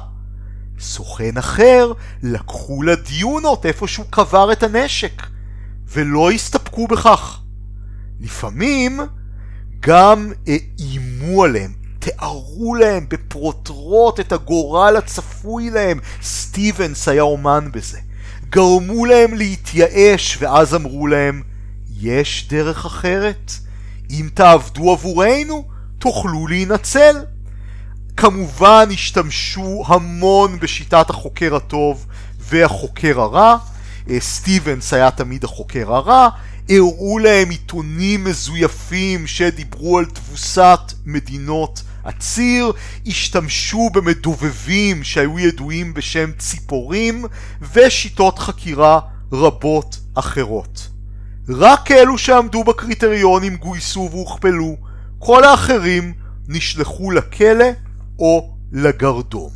סוכן 0.79 1.37
אחר 1.37 1.91
לקחו 2.23 2.83
לדיונות 2.83 3.65
איפה 3.65 3.87
שהוא 3.87 4.05
קבר 4.09 4.51
את 4.51 4.63
הנשק, 4.63 5.23
ולא 5.87 6.31
הסתפקו 6.31 6.87
בכך. 6.87 7.39
לפעמים 8.19 8.99
גם 9.79 10.31
איימו 10.79 11.43
עליהם, 11.43 11.73
תיארו 11.99 12.75
להם 12.75 13.05
בפרוטרוט 13.09 14.19
את 14.19 14.31
הגורל 14.31 14.95
הצפוי 14.97 15.69
להם, 15.69 15.99
סטיבנס 16.21 17.07
היה 17.07 17.21
אומן 17.21 17.69
בזה. 17.71 17.99
גרמו 18.49 19.05
להם 19.05 19.33
להתייאש, 19.33 20.37
ואז 20.41 20.75
אמרו 20.75 21.07
להם, 21.07 21.41
יש 22.01 22.47
דרך 22.49 22.85
אחרת. 22.85 23.51
אם 24.09 24.29
תעבדו 24.33 24.91
עבורנו, 24.91 25.67
תוכלו 25.99 26.47
להינצל. 26.47 27.15
כמובן 28.17 28.85
השתמשו 28.93 29.83
המון 29.87 30.59
בשיטת 30.59 31.09
החוקר 31.09 31.55
הטוב 31.55 32.05
והחוקר 32.39 33.21
הרע. 33.21 33.57
אה, 34.09 34.19
סטיבנס 34.19 34.93
היה 34.93 35.11
תמיד 35.11 35.43
החוקר 35.43 35.93
הרע. 35.93 36.29
הראו 36.69 37.19
להם 37.19 37.49
עיתונים 37.49 38.23
מזויפים 38.23 39.27
שדיברו 39.27 39.97
על 39.97 40.05
תבוסת 40.05 40.79
מדינות 41.05 41.83
הציר, 42.05 42.71
השתמשו 43.07 43.89
במדובבים 43.93 45.03
שהיו 45.03 45.39
ידועים 45.39 45.93
בשם 45.93 46.31
ציפורים 46.37 47.25
ושיטות 47.73 48.39
חקירה 48.39 48.99
רבות 49.31 49.99
אחרות. 50.15 50.87
רק 51.49 51.91
אלו 51.91 52.17
שעמדו 52.17 52.63
בקריטריונים 52.63 53.55
גויסו 53.55 54.09
והוכפלו, 54.11 54.88
כל 55.19 55.43
האחרים 55.43 56.13
נשלחו 56.47 57.11
לכלא 57.11 57.65
או 58.19 58.53
לגרדום. 58.71 59.51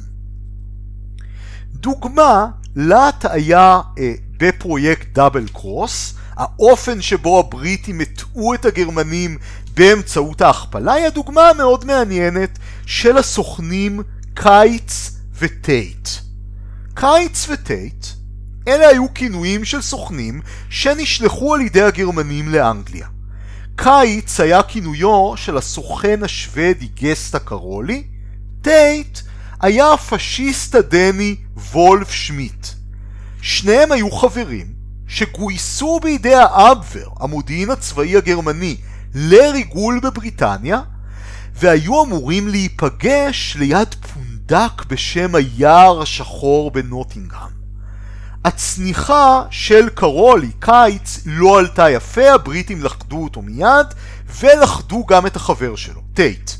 דוגמה 1.73 2.47
להטעיה 2.75 3.81
אה, 3.99 4.13
בפרויקט 4.37 5.07
דאבל 5.13 5.47
קרוס, 5.47 6.13
האופן 6.35 7.01
שבו 7.01 7.39
הבריטים 7.39 7.99
הטעו 7.99 8.53
את 8.53 8.65
הגרמנים 8.65 9.37
באמצעות 9.73 10.41
ההכפלה 10.41 10.93
היא 10.93 11.05
הדוגמה 11.05 11.49
המאוד 11.49 11.85
מעניינת 11.85 12.59
של 12.85 13.17
הסוכנים 13.17 14.01
קיץ 14.33 15.11
וטייט. 15.39 16.09
קיץ 16.93 17.49
וטייט 17.49 18.05
אלה 18.67 18.87
היו 18.87 19.13
כינויים 19.13 19.65
של 19.65 19.81
סוכנים 19.81 20.41
שנשלחו 20.69 21.55
על 21.55 21.61
ידי 21.61 21.81
הגרמנים 21.81 22.49
לאנגליה. 22.49 23.07
קיץ 23.75 24.39
היה 24.39 24.63
כינויו 24.63 25.37
של 25.37 25.57
הסוכן 25.57 26.23
השוודי 26.23 26.87
גסטה 27.01 27.39
קרולי, 27.39 28.03
טייט 28.61 29.19
היה 29.61 29.93
הפשיסט 29.93 30.75
הדני 30.75 31.35
וולף 31.71 32.11
שמיט. 32.11 32.67
שניהם 33.41 33.91
היו 33.91 34.11
חברים 34.11 34.73
שגויסו 35.07 35.99
בידי 35.99 36.35
האבוור, 36.35 37.15
המודיעין 37.19 37.69
הצבאי 37.69 38.17
הגרמני, 38.17 38.77
לריגול 39.15 39.99
בבריטניה, 40.03 40.81
והיו 41.55 42.03
אמורים 42.03 42.47
להיפגש 42.47 43.55
ליד 43.59 43.95
פונדק 43.95 44.85
בשם 44.87 45.35
היער 45.35 46.01
השחור 46.01 46.71
בנוטינגהם. 46.71 47.62
הצניחה 48.45 49.41
של 49.49 49.89
קרולי, 49.89 50.51
קיץ, 50.59 51.19
לא 51.25 51.59
עלתה 51.59 51.89
יפה, 51.89 52.31
הבריטים 52.31 52.83
לכדו 52.83 53.23
אותו 53.23 53.41
מיד, 53.41 53.87
ולכדו 54.39 55.05
גם 55.05 55.25
את 55.25 55.35
החבר 55.35 55.75
שלו, 55.75 56.01
טייט. 56.13 56.51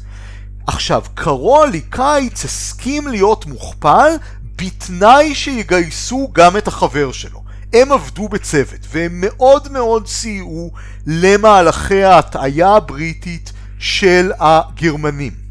עכשיו, 0.68 1.04
קרולי, 1.13 1.82
קיץ, 1.82 2.46
הסכים 2.46 3.08
להיות 3.08 3.46
מוכפל 3.46 4.10
בתנאי 4.56 5.36
שיגייסו 5.36 6.30
גם 6.34 6.58
את 6.58 6.68
החבר 6.68 7.12
שלו. 7.12 7.44
הם 7.74 7.92
עבדו 7.92 8.30
בצוות, 8.30 8.80
והם 8.92 9.12
מאוד 9.13 9.72
מאוד 9.72 10.08
סייעו 10.08 10.72
למהלכי 11.08 12.04
ההטעיה 12.04 12.75
הבריטית 12.75 13.52
של 13.80 14.32
הגרמנים. 14.40 15.44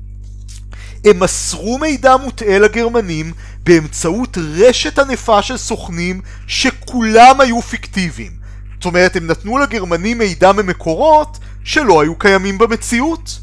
הם 1.04 1.20
מסרו 1.20 1.78
מידע 1.78 2.16
מוטעה 2.16 2.58
לגרמנים 2.58 3.32
באמצעות 3.64 4.38
רשת 4.38 4.98
ענפה 4.98 5.42
של 5.42 5.56
סוכנים 5.56 6.20
שכולם 6.46 7.40
היו 7.40 7.62
פיקטיביים. 7.62 8.32
זאת 8.74 8.84
אומרת, 8.84 9.16
הם 9.16 9.26
נתנו 9.26 9.58
לגרמנים 9.58 10.18
מידע 10.18 10.52
ממקורות 10.52 11.38
שלא 11.64 12.00
היו 12.00 12.18
קיימים 12.18 12.58
במציאות. 12.58 13.38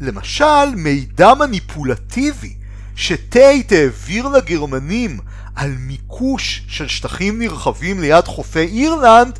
למשל, 0.00 0.74
מידע 0.74 1.34
מניפולטיבי 1.34 2.54
שטייט 2.96 3.72
העביר 3.72 4.28
לגרמנים 4.28 5.18
על 5.54 5.74
מיקוש 5.78 6.62
של 6.68 6.88
שטחים 6.88 7.38
נרחבים 7.38 8.00
ליד 8.00 8.24
חופי 8.24 8.60
אירלנד, 8.60 9.38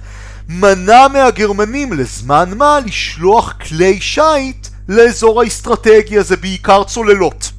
מנע 0.48 1.08
מהגרמנים 1.08 1.92
לזמן 1.92 2.52
מה 2.56 2.80
לשלוח 2.86 3.52
כלי 3.52 4.00
שיט 4.00 4.66
לאזור 4.88 5.42
האסטרטגי 5.42 6.18
הזה, 6.18 6.36
בעיקר 6.36 6.84
צוללות. 6.84 7.50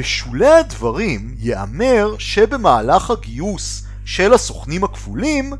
בשולי 0.00 0.48
הדברים 0.48 1.34
ייאמר 1.38 2.14
שבמהלך 2.18 3.10
הגיוס 3.10 3.84
של 4.04 4.34
הסוכנים 4.34 4.84
הכפולים, 4.84 5.52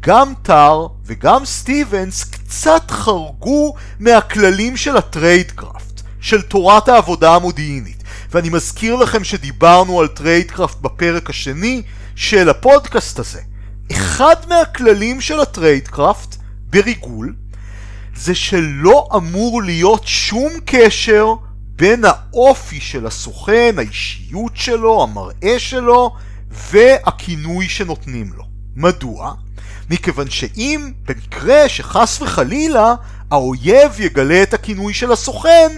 גם 0.00 0.32
טאר 0.42 0.86
וגם 1.04 1.44
סטיבנס 1.44 2.24
קצת 2.24 2.90
חרגו 2.90 3.74
מהכללים 4.00 4.76
של 4.76 4.96
ה 4.96 5.05
tradecraft, 5.05 6.02
של 6.20 6.42
תורת 6.42 6.88
העבודה 6.88 7.34
המודיעינית. 7.34 8.04
ואני 8.30 8.48
מזכיר 8.48 8.96
לכם 8.96 9.24
שדיברנו 9.24 10.00
על 10.00 10.08
tradecraft 10.08 10.80
בפרק 10.80 11.30
השני 11.30 11.82
של 12.16 12.48
הפודקאסט 12.48 13.18
הזה. 13.18 13.40
אחד 13.92 14.36
מהכללים 14.48 15.20
של 15.20 15.40
ה 15.40 15.49
tradecraft 15.49 16.36
בריגול 16.70 17.34
זה 18.16 18.34
שלא 18.34 19.08
אמור 19.16 19.62
להיות 19.62 20.02
שום 20.06 20.52
קשר 20.64 21.26
בין 21.80 22.04
האופי 22.04 22.80
של 22.80 23.06
הסוכן, 23.06 23.74
האישיות 23.78 24.52
שלו, 24.54 25.02
המראה 25.02 25.58
שלו 25.58 26.14
והכינוי 26.50 27.68
שנותנים 27.68 28.32
לו. 28.36 28.44
מדוע? 28.76 29.34
מכיוון 29.90 30.30
שאם 30.30 30.92
במקרה 31.04 31.68
שחס 31.68 32.22
וחלילה 32.22 32.94
האויב 33.30 34.00
יגלה 34.00 34.42
את 34.42 34.54
הכינוי 34.54 34.94
של 34.94 35.12
הסוכן, 35.12 35.68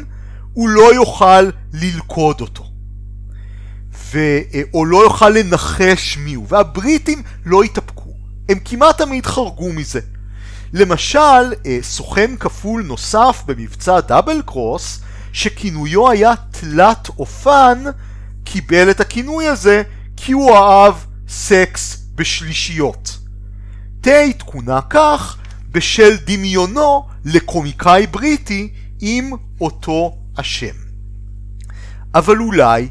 הוא 0.53 0.68
לא 0.68 0.94
יוכל 0.94 1.50
ללכוד 1.72 2.40
אותו. 2.40 2.64
ו... 3.92 4.18
או 4.74 4.85
לא 4.85 5.05
יוכל 5.05 5.29
לנחש 5.29 6.18
מיהו, 6.18 6.48
והבריטים 6.48 7.22
לא 7.44 7.62
התאפקו. 7.62 8.11
הם 8.48 8.59
כמעט 8.64 8.98
תמיד 8.98 9.27
חרגו 9.27 9.72
מזה. 9.72 10.00
למשל, 10.72 11.53
אה, 11.66 11.79
סוכן 11.83 12.37
כפול 12.37 12.83
נוסף 12.83 13.42
במבצע 13.46 14.00
Double 14.01 14.42
Cross, 14.46 15.01
שכינויו 15.33 16.11
היה 16.11 16.33
תלת 16.51 17.09
אופן, 17.18 17.85
קיבל 18.45 18.90
את 18.90 19.01
הכינוי 19.01 19.49
הזה 19.49 19.83
כי 20.16 20.33
הוא 20.33 20.57
אהב 20.57 20.95
סקס 21.29 22.03
בשלישיות. 22.14 23.18
טייט 24.01 24.42
כונה 24.42 24.81
כך 24.90 25.37
בשל 25.71 26.16
דמיונו 26.27 27.07
לקומיקאי 27.25 28.07
בריטי 28.07 28.73
עם 29.01 29.31
אותו 29.61 30.16
השם. 30.37 30.75
אבל 32.14 32.37
אולי 32.38 32.88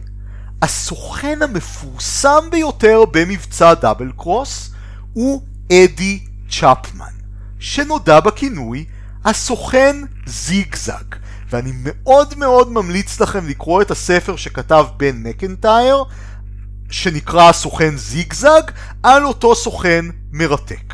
הסוכן 0.62 1.40
המפורסם 1.42 2.50
ביותר 2.52 3.04
במבצע 3.12 3.74
דאבל 3.74 4.12
קרוס 4.18 4.72
הוא 5.14 5.42
אדי 5.72 6.20
צ'פמן, 6.50 7.14
שנודע 7.60 8.20
בכינוי 8.20 8.86
הסוכן 9.26 9.96
זיגזג, 10.26 11.04
ואני 11.52 11.72
מאוד 11.76 12.38
מאוד 12.38 12.72
ממליץ 12.72 13.20
לכם 13.20 13.48
לקרוא 13.48 13.82
את 13.82 13.92
הספר 13.92 14.36
שכתב 14.36 14.86
בן 14.98 15.24
מקנטייר, 15.24 16.04
שנקרא 16.90 17.50
הסוכן 17.50 17.98
זיגזג, 17.98 18.62
על 19.04 19.26
אותו 19.26 19.56
סוכן 19.56 20.06
מרתק. 20.32 20.94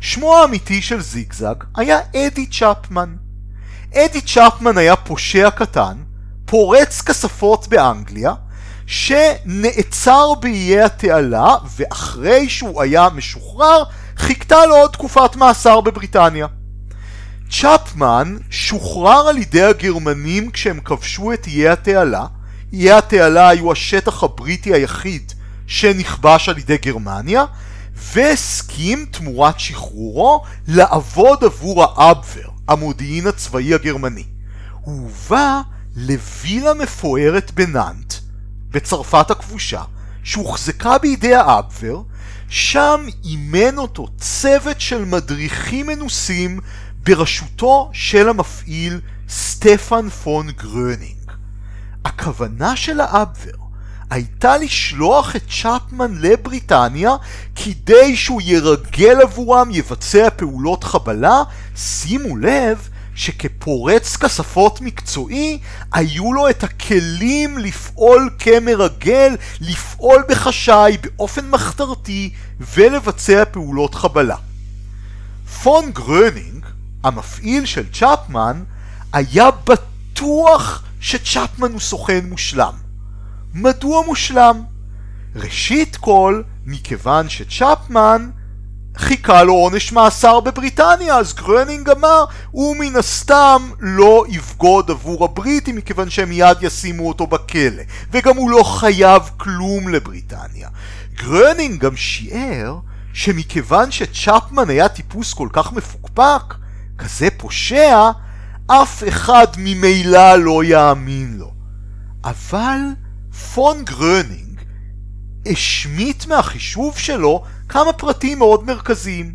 שמו 0.00 0.36
האמיתי 0.36 0.82
של 0.82 1.00
זיגזג 1.00 1.54
היה 1.76 1.98
אדי 2.16 2.46
צ'פמן. 2.46 3.16
אדי 3.94 4.20
צ'פמן 4.20 4.78
היה 4.78 4.96
פושע 4.96 5.50
קטן, 5.50 5.96
פורץ 6.44 7.02
כספות 7.02 7.68
באנגליה, 7.68 8.34
שנעצר 8.86 10.34
באיי 10.40 10.82
התעלה, 10.82 11.56
ואחרי 11.76 12.48
שהוא 12.48 12.82
היה 12.82 13.08
משוחרר, 13.14 13.82
חיכתה 14.16 14.66
לו 14.66 14.76
עוד 14.76 14.90
תקופת 14.90 15.36
מאסר 15.36 15.80
בבריטניה. 15.80 16.46
צ'פמן 17.60 18.36
שוחרר 18.50 19.28
על 19.28 19.38
ידי 19.38 19.62
הגרמנים 19.62 20.50
כשהם 20.50 20.80
כבשו 20.80 21.32
את 21.32 21.46
איי 21.46 21.68
התעלה. 21.68 22.26
איי 22.72 22.92
התעלה 22.92 23.48
היו 23.48 23.72
השטח 23.72 24.22
הבריטי 24.22 24.74
היחיד 24.74 25.32
שנכבש 25.66 26.48
על 26.48 26.58
ידי 26.58 26.76
גרמניה, 26.76 27.44
והסכים 27.94 29.06
תמורת 29.10 29.60
שחרורו 29.60 30.42
לעבוד 30.68 31.44
עבור 31.44 31.84
האבוור, 31.84 32.52
המודיעין 32.68 33.26
הצבאי 33.26 33.74
הגרמני. 33.74 34.24
הוא 34.80 35.00
הובא 35.02 35.60
לווילה 35.96 36.74
מפוארת 36.74 37.50
בנאנט, 37.54 38.14
בצרפת 38.70 39.30
הכבושה, 39.30 39.82
שהוחזקה 40.24 40.98
בידי 40.98 41.34
האבוור, 41.34 42.04
שם 42.48 43.06
אימן 43.24 43.78
אותו 43.78 44.08
צוות 44.18 44.80
של 44.80 45.04
מדריכים 45.04 45.86
מנוסים 45.86 46.60
בראשותו 47.04 47.90
של 47.92 48.28
המפעיל 48.28 49.00
סטפן 49.28 50.08
פון 50.08 50.50
גרונינג. 50.50 51.32
הכוונה 52.04 52.76
של 52.76 53.00
האבוור 53.00 53.62
הייתה 54.10 54.56
לשלוח 54.56 55.36
את 55.36 55.42
צ'פמן 55.62 56.14
לבריטניה 56.18 57.10
כדי 57.54 58.16
שהוא 58.16 58.40
ירגל 58.44 59.20
עבורם, 59.22 59.70
יבצע 59.72 60.28
פעולות 60.36 60.84
חבלה. 60.84 61.42
שימו 61.76 62.36
לב 62.36 62.88
שכפורץ 63.14 64.16
כספות 64.16 64.80
מקצועי 64.80 65.58
היו 65.92 66.32
לו 66.32 66.50
את 66.50 66.64
הכלים 66.64 67.58
לפעול 67.58 68.30
כמרגל, 68.38 69.36
לפעול 69.60 70.24
בחשאי, 70.28 70.96
באופן 71.02 71.50
מחתרתי 71.50 72.30
ולבצע 72.74 73.44
פעולות 73.50 73.94
חבלה. 73.94 74.36
פון 75.62 75.90
גרונינג 75.92 76.51
המפעיל 77.04 77.66
של 77.66 77.84
צ'פמן 77.92 78.62
היה 79.12 79.50
בטוח 79.50 80.82
שצ'פמן 81.00 81.72
הוא 81.72 81.80
סוכן 81.80 82.24
מושלם. 82.28 82.74
מדוע 83.54 84.02
מושלם? 84.06 84.62
ראשית 85.36 85.96
כל, 85.96 86.42
מכיוון 86.66 87.28
שצ'פמן 87.28 88.30
חיכה 88.96 89.42
לו 89.42 89.52
עונש 89.52 89.92
מאסר 89.92 90.40
בבריטניה, 90.40 91.16
אז 91.16 91.34
גרנינג 91.34 91.90
אמר, 91.90 92.24
הוא 92.50 92.76
מן 92.76 92.96
הסתם 92.96 93.70
לא 93.80 94.24
יבגוד 94.28 94.90
עבור 94.90 95.24
הבריטים 95.24 95.76
מכיוון 95.76 96.10
שהם 96.10 96.28
מיד 96.28 96.56
ישימו 96.60 97.08
אותו 97.08 97.26
בכלא, 97.26 97.82
וגם 98.10 98.36
הוא 98.36 98.50
לא 98.50 98.62
חייב 98.62 99.22
כלום 99.36 99.88
לבריטניה. 99.88 100.68
גרנינג 101.14 101.80
גם 101.80 101.96
שיער 101.96 102.78
שמכיוון 103.12 103.90
שצ'פמן 103.90 104.70
היה 104.70 104.88
טיפוס 104.88 105.34
כל 105.34 105.48
כך 105.52 105.72
מפוקפק, 105.72 106.54
כזה 107.02 107.28
פושע, 107.36 108.10
אף 108.66 109.02
אחד 109.08 109.46
ממילא 109.56 110.36
לא 110.36 110.64
יאמין 110.64 111.36
לו. 111.38 111.52
אבל 112.24 112.78
פון 113.54 113.84
גרונינג 113.84 114.60
השמיט 115.46 116.26
מהחישוב 116.26 116.98
שלו 116.98 117.44
כמה 117.68 117.92
פרטים 117.92 118.38
מאוד 118.38 118.64
מרכזיים. 118.64 119.34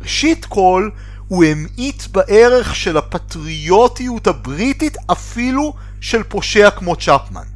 ראשית 0.00 0.44
כל, 0.44 0.90
הוא 1.28 1.44
המעיט 1.44 2.06
בערך 2.06 2.76
של 2.76 2.96
הפטריוטיות 2.96 4.26
הבריטית 4.26 4.96
אפילו 5.12 5.74
של 6.00 6.22
פושע 6.22 6.70
כמו 6.70 6.96
צ'פמן. 6.96 7.46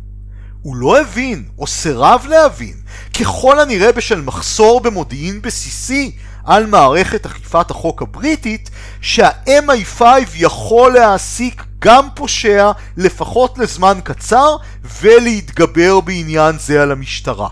הוא 0.62 0.76
לא 0.76 1.00
הבין, 1.00 1.44
או 1.59 1.66
סירב 1.66 2.26
להבין, 2.28 2.76
ככל 3.20 3.61
הנראה 3.61 3.92
בשל 3.92 4.20
מחסור 4.20 4.80
במודיעין 4.80 5.42
בסיסי 5.42 6.16
על 6.44 6.66
מערכת 6.66 7.26
אכיפת 7.26 7.70
החוק 7.70 8.02
הבריטית, 8.02 8.70
שה-MI5 9.00 10.02
יכול 10.35 10.92
להעסיק 10.92 11.62
גם 11.78 12.09
פושע 12.14 12.72
לפחות 12.96 13.59
לזמן 13.59 13.98
קצר 14.04 14.57
ולהתגבר 15.02 16.00
בעניין 16.00 16.59
זה 16.59 16.83
על 16.83 16.92
המשטרה. 16.92 17.48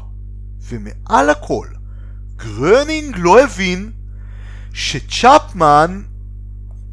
ומעל 0.69 1.31
הכל, 1.31 1.67
גרנינג 2.37 3.17
לא 3.19 3.43
הבין 3.43 3.91
שצ'פמן 4.73 6.03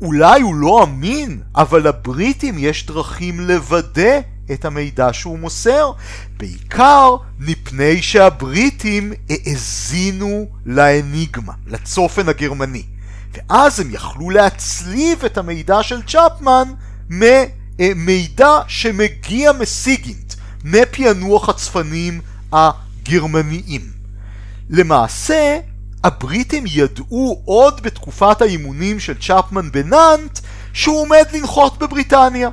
אולי 0.01 0.41
הוא 0.41 0.55
לא 0.55 0.83
אמין, 0.83 1.41
אבל 1.55 1.87
לבריטים 1.87 2.55
יש 2.57 2.85
דרכים 2.85 3.39
לוודא 3.39 4.19
את 4.51 4.65
המידע 4.65 5.13
שהוא 5.13 5.39
מוסר, 5.39 5.91
בעיקר 6.37 7.15
מפני 7.39 8.01
שהבריטים 8.01 9.13
האזינו 9.29 10.47
לאניגמה, 10.65 11.53
לצופן 11.67 12.29
הגרמני. 12.29 12.83
ואז 13.33 13.79
הם 13.79 13.87
יכלו 13.91 14.29
להצליב 14.29 15.25
את 15.25 15.37
המידע 15.37 15.83
של 15.83 16.01
צ'פמן 16.01 16.67
ממידע 17.09 18.59
שמגיע 18.67 19.51
מסיגינט, 19.51 20.33
מפענוח 20.63 21.49
הצפנים 21.49 22.21
הגרמניים. 22.53 23.81
למעשה, 24.69 25.59
הבריטים 26.03 26.63
ידעו 26.67 27.41
עוד 27.45 27.81
בתקופת 27.81 28.41
האימונים 28.41 28.99
של 28.99 29.13
צ'פמן 29.17 29.71
בנאנט 29.71 30.39
שהוא 30.73 31.01
עומד 31.01 31.25
לנחות 31.33 31.77
בבריטניה. 31.77 32.49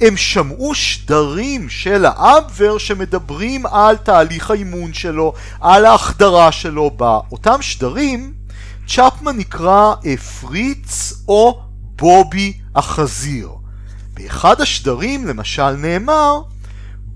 הם 0.00 0.16
שמעו 0.16 0.74
שדרים 0.74 1.68
של 1.68 2.04
האבבר 2.04 2.78
שמדברים 2.78 3.66
על 3.66 3.96
תהליך 3.96 4.50
האימון 4.50 4.92
שלו, 4.92 5.32
על 5.60 5.84
ההחדרה 5.84 6.52
שלו. 6.52 6.90
באותם 6.90 7.62
שדרים 7.62 8.34
צ'פמן 8.88 9.36
נקרא 9.36 9.94
אה, 10.06 10.16
פריץ 10.16 11.12
או 11.28 11.62
בובי 11.96 12.52
החזיר. 12.74 13.48
באחד 14.14 14.60
השדרים 14.60 15.26
למשל 15.26 15.70
נאמר 15.70 16.42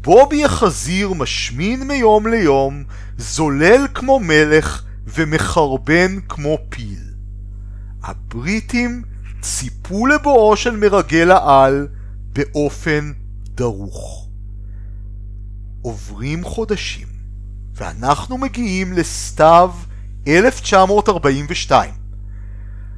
בובי 0.00 0.44
החזיר 0.44 1.12
משמין 1.12 1.88
מיום 1.88 2.26
ליום, 2.26 2.84
זולל 3.18 3.86
כמו 3.94 4.20
מלך 4.20 4.82
ומחרבן 5.06 6.18
כמו 6.28 6.58
פיל. 6.68 7.02
הבריטים 8.02 9.02
ציפו 9.40 10.06
לבואו 10.06 10.56
של 10.56 10.76
מרגל 10.76 11.30
העל 11.30 11.86
באופן 12.38 13.12
דרוך. 13.44 14.29
עוברים 15.83 16.44
חודשים, 16.44 17.07
ואנחנו 17.74 18.38
מגיעים 18.38 18.92
לסתיו 18.92 19.70
1942. 20.29 21.90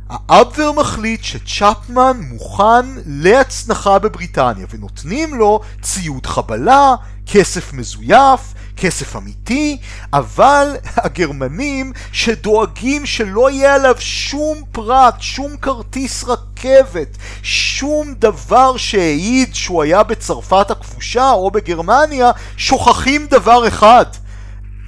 האבבר 0.08 0.72
מחליט 0.72 1.24
שצ'פמן 1.24 2.20
מוכן 2.20 2.86
להצנחה 3.06 3.98
בבריטניה 3.98 4.66
ונותנים 4.70 5.34
לו 5.34 5.60
ציוד 5.82 6.26
חבלה, 6.26 6.94
כסף 7.26 7.72
מזויף, 7.72 8.54
כסף 8.80 9.16
אמיתי, 9.16 9.78
אבל 10.12 10.76
הגרמנים 10.96 11.92
שדואגים 12.12 13.06
שלא 13.06 13.50
יהיה 13.50 13.74
עליו 13.74 13.94
שום 13.98 14.62
פרט, 14.72 15.14
שום 15.20 15.56
כרטיס 15.56 16.24
רכבת, 16.24 17.16
שום 17.42 18.14
דבר 18.18 18.76
שהעיד 18.76 19.54
שהוא 19.54 19.82
היה 19.82 20.02
בצרפת 20.02 20.70
הכבושה 20.70 21.30
או 21.30 21.50
בגרמניה, 21.50 22.30
שוכחים 22.56 23.26
דבר 23.26 23.68
אחד. 23.68 24.06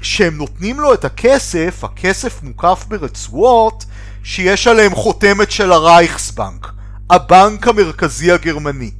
שהם 0.03 0.37
נותנים 0.37 0.81
לו 0.81 0.95
את 0.95 1.05
הכסף, 1.05 1.85
הכסף 1.85 2.43
מוקף 2.43 2.85
ברצועות 2.89 3.85
שיש 4.25 4.67
עליהם 4.67 4.95
חותמת 4.95 5.51
של 5.51 5.73
הרייכסבנק, 5.73 6.73
הבנק 7.11 7.69
המרכזי 7.69 8.33
הגרמני. 8.33 8.91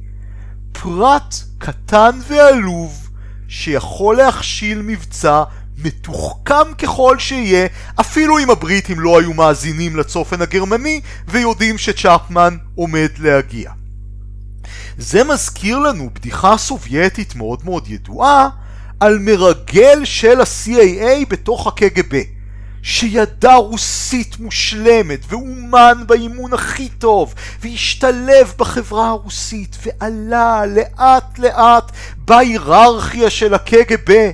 פרט 0.71 1.35
קטן 1.57 2.19
ועלוב 2.27 3.02
שיכול 3.53 4.17
להכשיל 4.17 4.81
מבצע 4.81 5.43
מתוחכם 5.77 6.73
ככל 6.77 7.19
שיהיה, 7.19 7.67
אפילו 7.99 8.39
אם 8.39 8.49
הבריטים 8.49 8.99
לא 8.99 9.19
היו 9.19 9.33
מאזינים 9.33 9.95
לצופן 9.95 10.41
הגרמני 10.41 11.01
ויודעים 11.27 11.77
שצ'פמן 11.77 12.57
עומד 12.75 13.09
להגיע. 13.19 13.71
זה 14.97 15.23
מזכיר 15.23 15.79
לנו 15.79 16.09
בדיחה 16.13 16.57
סובייטית 16.57 17.35
מאוד 17.35 17.65
מאוד 17.65 17.87
ידועה 17.87 18.49
על 18.99 19.19
מרגל 19.19 20.05
של 20.05 20.41
ה-CAA 20.41 21.25
בתוך 21.29 21.67
הקג"ב. 21.67 22.21
שידע 22.83 23.53
רוסית 23.53 24.39
מושלמת 24.39 25.19
ואומן 25.29 26.03
באימון 26.07 26.53
הכי 26.53 26.89
טוב 26.89 27.33
והשתלב 27.61 28.53
בחברה 28.57 29.09
הרוסית 29.09 29.77
ועלה 29.85 30.65
לאט 30.65 31.39
לאט 31.39 31.91
בהיררכיה 32.17 33.29
של 33.29 33.53
הקג"ב 33.53 34.31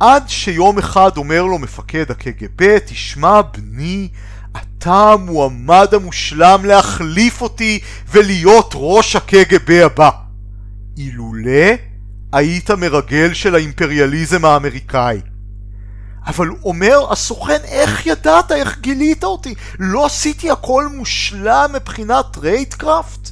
עד 0.00 0.28
שיום 0.28 0.78
אחד 0.78 1.16
אומר 1.16 1.42
לו 1.42 1.58
מפקד 1.58 2.10
הקג"ב 2.10 2.78
תשמע 2.78 3.40
בני 3.42 4.08
אתה 4.56 5.12
המועמד 5.12 5.88
המושלם 5.92 6.64
להחליף 6.64 7.40
אותי 7.40 7.80
ולהיות 8.10 8.72
ראש 8.74 9.16
הקג"ב 9.16 9.70
הבא. 9.70 10.10
אילולא 10.96 11.74
היית 12.32 12.70
מרגל 12.70 13.34
של 13.34 13.54
האימפריאליזם 13.54 14.44
האמריקאי 14.44 15.20
אבל 16.28 16.48
אומר 16.64 17.12
הסוכן, 17.12 17.58
איך 17.64 18.06
ידעת, 18.06 18.52
איך 18.52 18.78
גילית 18.80 19.24
אותי? 19.24 19.54
לא 19.78 20.06
עשיתי 20.06 20.50
הכל 20.50 20.88
מושלם 20.94 21.70
מבחינת 21.74 22.38
רייטקראפט? 22.38 23.30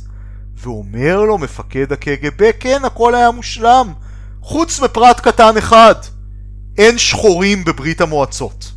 ואומר 0.57 1.21
לו 1.21 1.39
מפקד 1.39 1.93
הקג"ב, 1.93 2.51
כן, 2.61 2.85
הכל 2.85 3.15
היה 3.15 3.31
מושלם, 3.31 3.93
חוץ 4.41 4.81
מפרט 4.81 5.21
קטן 5.21 5.57
אחד, 5.57 5.95
אין 6.79 6.99
שחורים 6.99 7.65
בברית 7.65 8.01
המועצות. 8.01 8.73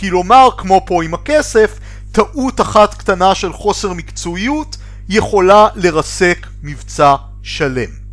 כלומר, 0.00 0.48
כמו 0.58 0.82
פה 0.86 1.04
עם 1.04 1.14
הכסף, 1.14 1.78
טעות 2.12 2.60
אחת 2.60 2.94
קטנה 2.94 3.34
של 3.34 3.52
חוסר 3.52 3.92
מקצועיות 3.92 4.76
יכולה 5.08 5.68
לרסק 5.74 6.46
מבצע 6.62 7.14
שלם. 7.42 8.05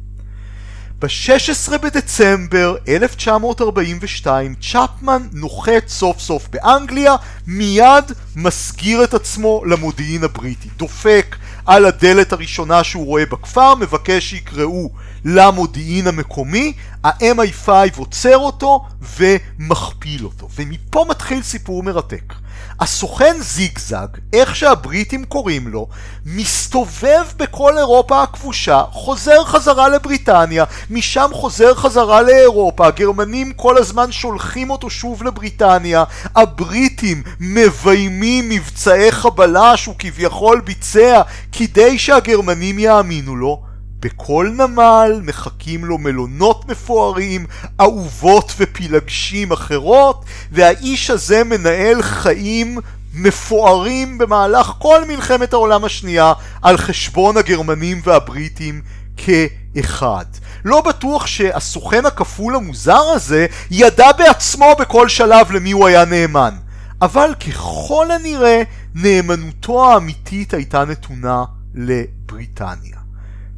ב-16 1.03 1.77
בדצמבר 1.77 2.75
1942 2.87 4.55
צ'פמן 4.71 5.27
נוחת 5.33 5.87
סוף 5.87 6.19
סוף 6.19 6.47
באנגליה, 6.49 7.15
מיד 7.47 8.11
מסגיר 8.35 9.03
את 9.03 9.13
עצמו 9.13 9.61
למודיעין 9.65 10.23
הבריטי. 10.23 10.69
דופק 10.77 11.35
על 11.65 11.85
הדלת 11.85 12.33
הראשונה 12.33 12.83
שהוא 12.83 13.05
רואה 13.05 13.25
בכפר, 13.25 13.75
מבקש 13.75 14.29
שיקראו 14.29 14.89
למודיעין 15.25 16.07
המקומי, 16.07 16.73
ה-MI5 17.03 17.69
עוצר 17.97 18.37
אותו 18.37 18.85
ומכפיל 19.17 20.25
אותו. 20.25 20.47
ומפה 20.55 21.05
מתחיל 21.09 21.43
סיפור 21.43 21.83
מרתק. 21.83 22.33
הסוכן 22.79 23.35
זיגזג, 23.41 24.07
איך 24.33 24.55
שהבריטים 24.55 25.25
קוראים 25.25 25.67
לו, 25.67 25.87
מסתובב 26.25 27.25
בכל 27.37 27.77
אירופה 27.77 28.23
הכבושה, 28.23 28.83
חוזר 28.91 29.45
חזרה 29.45 29.89
לבריטניה, 29.89 30.63
משם 30.89 31.29
חוזר 31.33 31.75
חזרה 31.75 32.21
לאירופה, 32.21 32.87
הגרמנים 32.87 33.53
כל 33.53 33.77
הזמן 33.77 34.11
שולחים 34.11 34.69
אותו 34.69 34.89
שוב 34.89 35.23
לבריטניה, 35.23 36.03
הבריטים 36.35 37.23
מביימים 37.39 38.49
מבצעי 38.49 39.11
חבלה 39.11 39.77
שהוא 39.77 39.95
כביכול 39.99 40.61
ביצע 40.61 41.21
כדי 41.51 41.99
שהגרמנים 41.99 42.79
יאמינו 42.79 43.35
לו, 43.35 43.72
בכל 44.03 44.49
נמל 44.53 45.21
מחכים 45.23 45.85
לו 45.85 45.97
מלונות 45.97 46.69
מפוארים, 46.69 47.45
אהובות 47.81 48.53
ופילגשים 48.57 49.51
אחרות, 49.51 50.25
והאיש 50.51 51.09
הזה 51.09 51.43
מנהל 51.43 52.01
חיים 52.01 52.79
מפוארים 53.13 54.17
במהלך 54.17 54.73
כל 54.77 55.05
מלחמת 55.07 55.53
העולם 55.53 55.85
השנייה 55.85 56.33
על 56.61 56.77
חשבון 56.77 57.37
הגרמנים 57.37 58.01
והבריטים 58.03 58.81
כאחד. 59.17 60.25
לא 60.65 60.81
בטוח 60.81 61.27
שהסוכן 61.27 62.05
הכפול 62.05 62.55
המוזר 62.55 63.01
הזה 63.15 63.45
ידע 63.71 64.11
בעצמו 64.11 64.75
בכל 64.79 65.09
שלב 65.09 65.51
למי 65.51 65.71
הוא 65.71 65.87
היה 65.87 66.05
נאמן, 66.05 66.55
אבל 67.01 67.33
ככל 67.47 68.11
הנראה 68.11 68.63
נאמנותו 68.95 69.91
האמיתית 69.91 70.53
הייתה 70.53 70.85
נתונה 70.85 71.43
לבריטניה. 71.75 73.02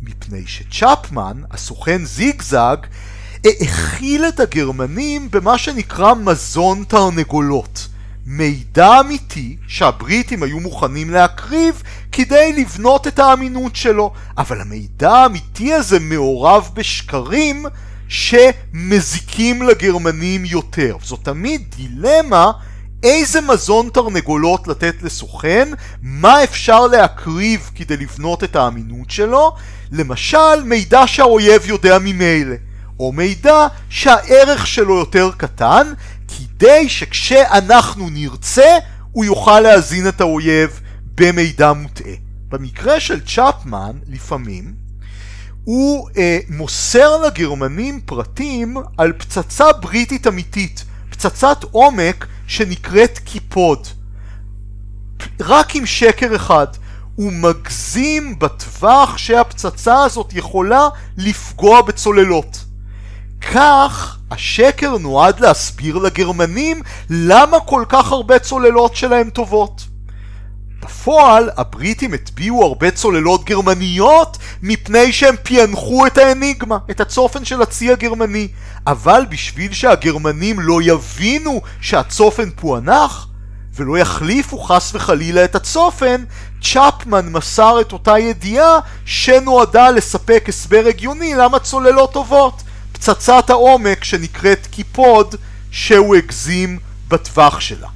מפני 0.05 0.43
שצ'פמן, 0.47 1.41
הסוכן 1.51 2.05
זיגזג, 2.05 2.77
האכיל 3.45 4.25
את 4.25 4.39
הגרמנים 4.39 5.31
במה 5.31 5.57
שנקרא 5.57 6.13
מזון 6.13 6.83
תרנגולות. 6.87 7.87
מידע 8.25 8.99
אמיתי 8.99 9.57
שהבריטים 9.67 10.43
היו 10.43 10.59
מוכנים 10.59 11.09
להקריב 11.09 11.83
כדי 12.11 12.53
לבנות 12.53 13.07
את 13.07 13.19
האמינות 13.19 13.75
שלו, 13.75 14.13
אבל 14.37 14.61
המידע 14.61 15.11
האמיתי 15.11 15.73
הזה 15.73 15.99
מעורב 15.99 16.69
בשקרים 16.73 17.65
שמזיקים 18.07 19.61
לגרמנים 19.61 20.45
יותר. 20.45 20.97
זאת 21.03 21.19
תמיד 21.23 21.75
דילמה 21.75 22.51
איזה 23.05 23.41
מזון 23.41 23.89
תרנגולות 23.93 24.67
לתת 24.67 24.95
לסוכן, 25.01 25.69
מה 26.01 26.43
אפשר 26.43 26.87
להקריב 26.87 27.69
כדי 27.75 27.97
לבנות 27.97 28.43
את 28.43 28.55
האמינות 28.55 29.11
שלו, 29.11 29.55
למשל 29.91 30.63
מידע 30.65 31.07
שהאויב 31.07 31.65
יודע 31.65 31.97
ממילא, 31.99 32.55
או 32.99 33.11
מידע 33.11 33.67
שהערך 33.89 34.67
שלו 34.67 34.99
יותר 34.99 35.29
קטן, 35.37 35.93
כדי 36.27 36.89
שכשאנחנו 36.89 38.09
נרצה 38.09 38.77
הוא 39.11 39.25
יוכל 39.25 39.59
להזין 39.59 40.07
את 40.07 40.21
האויב 40.21 40.79
במידע 41.15 41.73
מוטעה. 41.73 42.13
במקרה 42.49 42.99
של 42.99 43.19
צ'פמן, 43.25 43.91
לפעמים, 44.07 44.73
הוא 45.63 46.09
אה, 46.17 46.39
מוסר 46.49 47.17
לגרמנים 47.17 48.01
פרטים 48.05 48.77
על 48.97 49.13
פצצה 49.13 49.73
בריטית 49.73 50.27
אמיתית, 50.27 50.83
פצצת 51.15 51.63
עומק 51.71 52.25
שנקראת 52.47 53.19
קיפוד. 53.19 53.87
רק 55.39 55.75
עם 55.75 55.85
שקר 55.85 56.35
אחד, 56.35 56.67
הוא 57.15 57.31
מגזים 57.31 58.39
בטווח 58.39 59.17
שהפצצה 59.17 60.03
הזאת 60.03 60.33
יכולה 60.33 60.89
לפגוע 61.17 61.81
בצוללות. 61.81 62.57
כך 63.53 64.17
השקר 64.31 64.97
נועד 64.97 65.39
להסביר 65.39 65.97
לגרמנים 65.97 66.81
למה 67.09 67.59
כל 67.59 67.83
כך 67.89 68.11
הרבה 68.11 68.39
צוללות 68.39 68.95
שלהם 68.95 69.29
טובות. 69.29 69.81
בפועל 70.85 71.49
הבריטים 71.57 72.13
הטביעו 72.13 72.65
הרבה 72.65 72.91
צוללות 72.91 73.45
גרמניות 73.45 74.37
מפני 74.61 75.13
שהם 75.13 75.35
פענחו 75.43 76.07
את 76.07 76.17
האניגמה, 76.17 76.77
את 76.91 77.01
הצופן 77.01 77.45
של 77.45 77.61
הצי 77.61 77.91
הגרמני. 77.91 78.47
אבל 78.87 79.25
בשביל 79.29 79.73
שהגרמנים 79.73 80.59
לא 80.59 80.79
יבינו 80.83 81.61
שהצופן 81.81 82.49
פוענח, 82.55 83.27
ולא 83.75 83.97
יחליפו 83.97 84.59
חס 84.59 84.91
וחלילה 84.95 85.43
את 85.45 85.55
הצופן, 85.55 86.23
צ'פמן 86.61 87.29
מסר 87.29 87.81
את 87.81 87.93
אותה 87.93 88.19
ידיעה 88.19 88.79
שנועדה 89.05 89.91
לספק 89.91 90.45
הסבר 90.47 90.83
הגיוני 90.89 91.35
למה 91.35 91.59
צוללות 91.59 92.13
טובות. 92.13 92.63
פצצת 92.91 93.49
העומק 93.49 94.03
שנקראת 94.03 94.67
קיפוד 94.71 95.35
שהוא 95.71 96.15
הגזים 96.15 96.79
בטווח 97.07 97.59
שלה. 97.59 97.87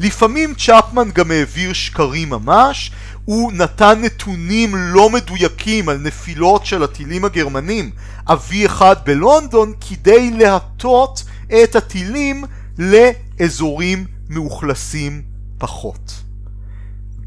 לפעמים 0.00 0.54
צ'פמן 0.54 1.10
גם 1.14 1.30
העביר 1.30 1.72
שקרים 1.72 2.30
ממש, 2.30 2.90
הוא 3.24 3.52
נתן 3.52 4.00
נתונים 4.02 4.76
לא 4.76 5.10
מדויקים 5.10 5.88
על 5.88 5.96
נפילות 5.98 6.66
של 6.66 6.82
הטילים 6.82 7.24
הגרמנים, 7.24 7.90
אבי 8.26 8.66
אחד 8.66 8.96
בלונדון, 9.04 9.72
כדי 9.88 10.30
להטות 10.30 11.24
את 11.62 11.76
הטילים 11.76 12.44
לאזורים 12.78 14.06
מאוכלסים 14.28 15.22
פחות. 15.58 16.12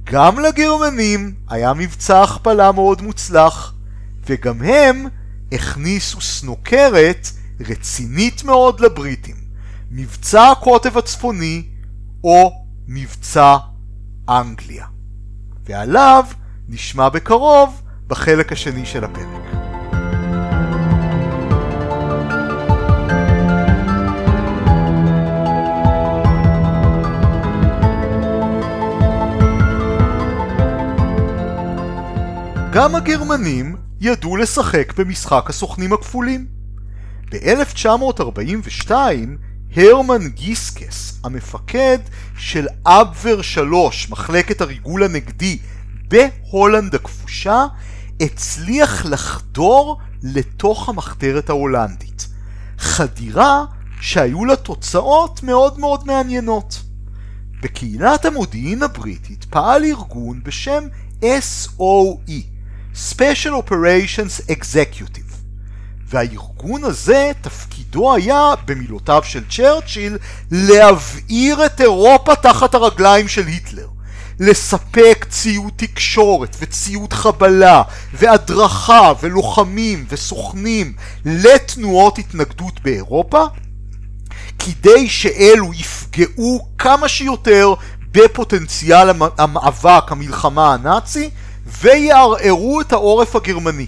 גם 0.03 0.39
לגרמנים 0.39 1.33
היה 1.49 1.73
מבצע 1.73 2.23
הכפלה 2.23 2.71
מאוד 2.71 3.01
מוצלח, 3.01 3.73
וגם 4.25 4.61
הם 4.61 5.07
הכניסו 5.51 6.21
סנוקרת 6.21 7.27
רצינית 7.59 8.43
מאוד 8.43 8.79
לבריטים. 8.79 9.35
מבצע 9.91 10.51
הקוטב 10.51 10.97
הצפוני 10.97 11.63
או 12.23 12.60
מבצע 12.87 13.57
אנגליה. 14.29 14.85
ועליו 15.65 16.25
נשמע 16.69 17.09
בקרוב 17.09 17.81
בחלק 18.07 18.51
השני 18.51 18.85
של 18.85 19.03
הפרק. 19.03 19.61
גם 32.73 32.95
הגרמנים 32.95 33.75
ידעו 34.01 34.37
לשחק 34.37 34.93
במשחק 34.97 35.49
הסוכנים 35.49 35.93
הכפולים. 35.93 36.47
ב-1942 37.31 38.91
הרמן 39.75 40.27
גיסקס, 40.27 41.19
המפקד 41.23 41.97
של 42.37 42.67
אבבר 42.85 43.41
3, 43.41 44.09
מחלקת 44.09 44.61
הריגול 44.61 45.03
הנגדי 45.03 45.57
בהולנד 46.07 46.95
הכבושה, 46.95 47.65
הצליח 48.21 49.05
לחדור 49.05 49.99
לתוך 50.23 50.89
המחתרת 50.89 51.49
ההולנדית. 51.49 52.27
חדירה 52.77 53.65
שהיו 54.01 54.45
לה 54.45 54.55
תוצאות 54.55 55.43
מאוד 55.43 55.79
מאוד 55.79 56.07
מעניינות. 56.07 56.81
בקהילת 57.61 58.25
המודיעין 58.25 58.83
הבריטית 58.83 59.45
פעל 59.49 59.83
ארגון 59.83 60.43
בשם 60.43 60.83
SOE, 61.21 62.31
Special 62.95 63.53
Operations 63.65 64.51
Executive, 64.51 65.30
והארגון 66.11 66.83
הזה 66.83 67.31
תפקידו 67.41 68.13
היה, 68.13 68.53
במילותיו 68.65 69.21
של 69.25 69.43
צ'רצ'יל, 69.49 70.17
להבעיר 70.51 71.65
את 71.65 71.81
אירופה 71.81 72.35
תחת 72.35 72.75
הרגליים 72.75 73.27
של 73.27 73.47
היטלר. 73.47 73.87
לספק 74.39 75.25
ציוד 75.29 75.73
תקשורת 75.75 76.55
וציוד 76.59 77.13
חבלה 77.13 77.83
והדרכה 78.13 79.13
ולוחמים 79.21 80.05
וסוכנים 80.09 80.93
לתנועות 81.25 82.17
התנגדות 82.17 82.79
באירופה 82.83 83.45
כדי 84.59 85.09
שאלו 85.09 85.73
יפגעו 85.73 86.67
כמה 86.77 87.07
שיותר 87.07 87.73
בפוטנציאל 88.11 89.09
המאבק, 89.37 90.11
המלחמה 90.11 90.73
הנאצי 90.73 91.29
ויערערו 91.81 92.81
את 92.81 92.93
העורף 92.93 93.35
הגרמני. 93.35 93.85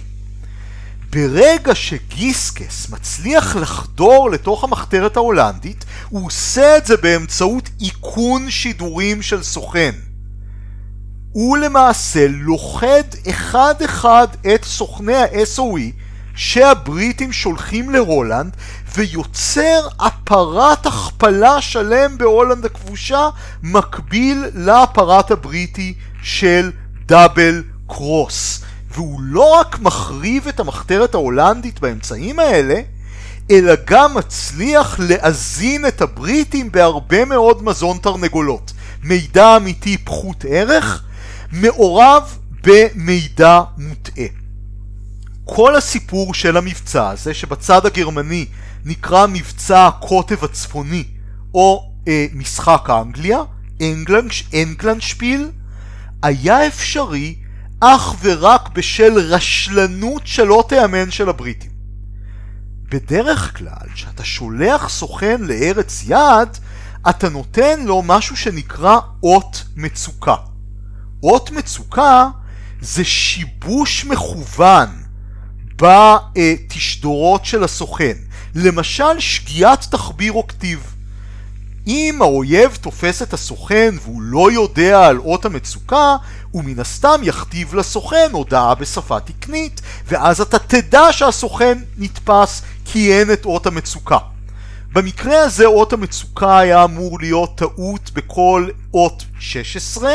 ברגע 1.14 1.74
שגיסקס 1.74 2.90
מצליח 2.90 3.56
לחדור 3.56 4.30
לתוך 4.30 4.64
המחתרת 4.64 5.16
ההולנדית, 5.16 5.84
הוא 6.08 6.26
עושה 6.26 6.76
את 6.76 6.86
זה 6.86 6.96
באמצעות 6.96 7.68
איכון 7.84 8.50
שידורים 8.50 9.22
של 9.22 9.42
סוכן. 9.42 9.90
הוא 11.32 11.56
למעשה 11.56 12.26
לוכד 12.28 13.02
אחד 13.30 13.74
אחד 13.84 14.26
את 14.54 14.64
סוכני 14.64 15.16
ה-SOE 15.16 15.80
שהבריטים 16.34 17.32
שולחים 17.32 17.90
להולנד 17.90 18.56
ויוצר 18.94 19.88
אפרט 19.96 20.86
הכפלה 20.86 21.60
שלם 21.60 22.18
בהולנד 22.18 22.64
הכבושה 22.64 23.28
מקביל 23.62 24.44
לאפרט 24.54 25.30
הבריטי 25.30 25.94
של 26.22 26.70
דאבל 27.06 27.62
קרוס. 27.86 28.63
והוא 28.94 29.20
לא 29.22 29.50
רק 29.60 29.78
מחריב 29.78 30.48
את 30.48 30.60
המחתרת 30.60 31.14
ההולנדית 31.14 31.80
באמצעים 31.80 32.38
האלה, 32.38 32.80
אלא 33.50 33.72
גם 33.84 34.14
מצליח 34.14 34.96
להזין 34.98 35.86
את 35.86 36.02
הבריטים 36.02 36.72
בהרבה 36.72 37.24
מאוד 37.24 37.62
מזון 37.62 37.98
תרנגולות. 37.98 38.72
מידע 39.02 39.56
אמיתי 39.56 39.98
פחות 39.98 40.44
ערך, 40.48 41.04
מעורב 41.52 42.38
במידע 42.62 43.60
מוטעה. 43.78 44.26
כל 45.44 45.76
הסיפור 45.76 46.34
של 46.34 46.56
המבצע 46.56 47.08
הזה, 47.08 47.34
שבצד 47.34 47.86
הגרמני 47.86 48.46
נקרא 48.84 49.26
מבצע 49.26 49.86
הקוטב 49.86 50.44
הצפוני, 50.44 51.04
או 51.54 51.90
אה, 52.08 52.26
משחק 52.32 52.88
אנגליה, 52.90 53.38
אנגלנדשפיל, 54.54 55.50
היה 56.22 56.66
אפשרי 56.66 57.34
אך 57.86 58.14
ורק 58.22 58.68
בשל 58.68 59.12
רשלנות 59.18 60.26
שלא 60.26 60.64
תיאמן 60.68 61.10
של 61.10 61.28
הבריטים. 61.28 61.70
בדרך 62.90 63.58
כלל, 63.58 63.88
כשאתה 63.94 64.24
שולח 64.24 64.88
סוכן 64.88 65.40
לארץ 65.40 66.02
יעד, 66.06 66.58
אתה 67.10 67.28
נותן 67.28 67.84
לו 67.84 68.02
משהו 68.02 68.36
שנקרא 68.36 68.98
אות 69.22 69.64
מצוקה. 69.76 70.34
אות 71.22 71.50
מצוקה 71.50 72.28
זה 72.80 73.04
שיבוש 73.04 74.04
מכוון 74.04 74.88
בתשדורות 75.76 77.44
של 77.44 77.64
הסוכן. 77.64 78.14
למשל, 78.54 79.20
שגיאת 79.20 79.80
תחביר 79.90 80.32
או 80.32 80.46
כתיב. 80.46 80.93
אם 81.86 82.18
האויב 82.20 82.78
תופס 82.80 83.22
את 83.22 83.32
הסוכן 83.32 83.94
והוא 84.02 84.22
לא 84.22 84.52
יודע 84.52 85.06
על 85.06 85.18
אות 85.18 85.44
המצוקה, 85.44 86.16
הוא 86.50 86.64
מן 86.64 86.80
הסתם 86.80 87.20
יכתיב 87.22 87.74
לסוכן 87.74 88.28
הודעה 88.32 88.74
בשפה 88.74 89.20
תקנית, 89.20 89.80
ואז 90.08 90.40
אתה 90.40 90.58
תדע 90.58 91.12
שהסוכן 91.12 91.78
נתפס 91.98 92.62
כי 92.84 93.12
אין 93.12 93.32
את 93.32 93.44
אות 93.44 93.66
המצוקה. 93.66 94.18
במקרה 94.92 95.40
הזה 95.40 95.66
אות 95.66 95.92
המצוקה 95.92 96.58
היה 96.58 96.84
אמור 96.84 97.20
להיות 97.20 97.58
טעות 97.58 98.10
בכל 98.14 98.68
אות 98.94 99.24
16, 99.38 100.12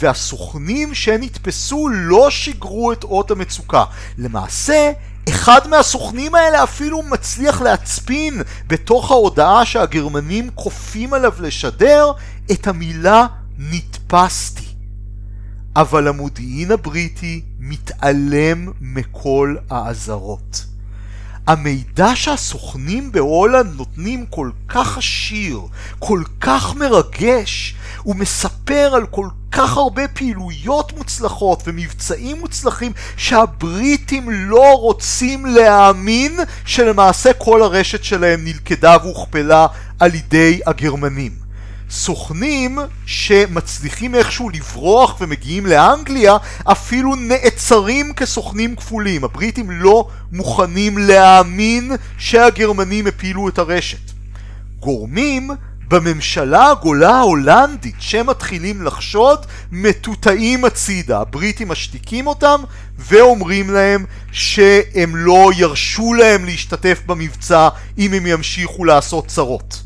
והסוכנים 0.00 0.94
שנתפסו 0.94 1.88
לא 1.92 2.30
שיגרו 2.30 2.92
את 2.92 3.04
אות 3.04 3.30
המצוקה. 3.30 3.84
למעשה, 4.18 4.92
אחד 5.28 5.68
מהסוכנים 5.68 6.34
האלה 6.34 6.62
אפילו 6.62 7.02
מצליח 7.02 7.60
להצפין 7.60 8.42
בתוך 8.66 9.10
ההודעה 9.10 9.64
שהגרמנים 9.64 10.50
כופים 10.54 11.14
עליו 11.14 11.32
לשדר 11.40 12.12
את 12.52 12.66
המילה 12.66 13.26
נתפסתי. 13.58 14.66
אבל 15.76 16.08
המודיעין 16.08 16.70
הבריטי 16.70 17.42
מתעלם 17.58 18.68
מכל 18.80 19.56
האזהרות. 19.70 20.64
המידע 21.46 22.10
שהסוכנים 22.14 23.12
בהולנד 23.12 23.74
נותנים 23.76 24.26
כל 24.26 24.50
כך 24.68 24.98
עשיר, 24.98 25.60
כל 25.98 26.22
כך 26.40 26.74
מרגש, 26.74 27.74
הוא 28.02 28.16
מספר 28.16 28.92
על 28.94 29.06
כל 29.06 29.28
כך 29.52 29.76
הרבה 29.76 30.08
פעילויות 30.08 30.92
מוצלחות 30.98 31.62
ומבצעים 31.66 32.40
מוצלחים 32.40 32.92
שהבריטים 33.16 34.30
לא 34.30 34.72
רוצים 34.74 35.46
להאמין 35.46 36.38
שלמעשה 36.64 37.32
כל 37.32 37.62
הרשת 37.62 38.04
שלהם 38.04 38.44
נלכדה 38.44 38.96
והוכפלה 39.02 39.66
על 39.98 40.14
ידי 40.14 40.60
הגרמנים. 40.66 41.32
סוכנים 41.90 42.78
שמצליחים 43.06 44.14
איכשהו 44.14 44.50
לברוח 44.50 45.20
ומגיעים 45.20 45.66
לאנגליה 45.66 46.36
אפילו 46.64 47.14
נעצרים 47.14 48.12
כסוכנים 48.12 48.76
כפולים. 48.76 49.24
הבריטים 49.24 49.70
לא 49.70 50.08
מוכנים 50.32 50.98
להאמין 50.98 51.92
שהגרמנים 52.18 53.06
הפילו 53.06 53.48
את 53.48 53.58
הרשת. 53.58 54.12
גורמים 54.80 55.50
בממשלה 55.92 56.70
הגולה 56.70 57.10
ההולנדית 57.10 57.94
שמתחילים 57.98 58.82
לחשוד 58.82 59.46
מטוטאים 59.72 60.64
הצידה. 60.64 61.20
הבריטים 61.20 61.68
משתיקים 61.68 62.26
אותם 62.26 62.60
ואומרים 62.98 63.70
להם 63.70 64.04
שהם 64.32 65.16
לא 65.16 65.50
ירשו 65.56 66.14
להם 66.14 66.44
להשתתף 66.44 67.02
במבצע 67.06 67.68
אם 67.98 68.12
הם 68.12 68.26
ימשיכו 68.26 68.84
לעשות 68.84 69.26
צרות. 69.26 69.82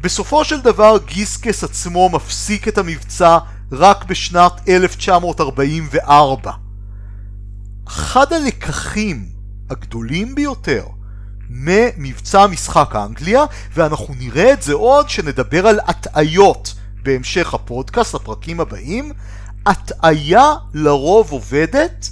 בסופו 0.00 0.44
של 0.44 0.60
דבר 0.60 0.96
גיסקס 1.06 1.64
עצמו 1.64 2.08
מפסיק 2.08 2.68
את 2.68 2.78
המבצע 2.78 3.38
רק 3.72 4.04
בשנת 4.04 4.52
1944. 4.68 6.52
אחד 7.88 8.32
הלקחים 8.32 9.24
הגדולים 9.70 10.34
ביותר 10.34 10.84
ממבצע 11.50 12.46
משחק 12.46 12.96
אנגליה, 12.96 13.44
ואנחנו 13.74 14.14
נראה 14.18 14.52
את 14.52 14.62
זה 14.62 14.72
עוד 14.72 15.10
שנדבר 15.10 15.66
על 15.66 15.80
הטעיות 15.86 16.74
בהמשך 17.02 17.54
הפודקאסט, 17.54 18.14
הפרקים 18.14 18.60
הבאים, 18.60 19.12
הטעיה 19.66 20.54
לרוב 20.74 21.30
עובדת 21.32 22.10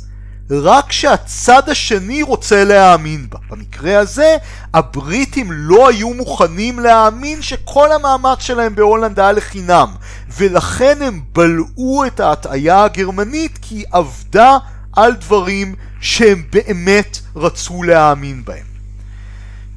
רק 0.51 0.88
כשהצד 0.88 1.68
השני 1.68 2.23
רוצה 2.23 2.64
להאמין 2.64 3.27
בה. 3.31 3.38
במקרה 3.51 3.99
הזה, 3.99 4.37
הבריטים 4.75 5.47
לא 5.51 5.88
היו 5.88 6.14
מוכנים 6.14 6.81
להאמין 6.81 7.42
שכל 7.42 7.92
המאמץ 7.92 8.40
שלהם 8.40 8.75
בהולנד 8.75 9.20
היה 9.20 9.33
לחינם, 9.33 9.88
ולכן 10.37 11.03
הם 11.03 11.20
בלעו 11.33 12.05
את 12.07 12.20
ההטעיה 12.20 12.85
הגרמנית 12.85 13.59
כי 13.62 13.75
היא 13.75 13.85
עבדה 13.92 14.59
על 14.92 15.12
דברים 15.14 15.75
שהם 16.01 16.42
באמת 16.53 17.18
רצו 17.37 17.83
להאמין 17.83 18.44
בהם. 18.44 18.74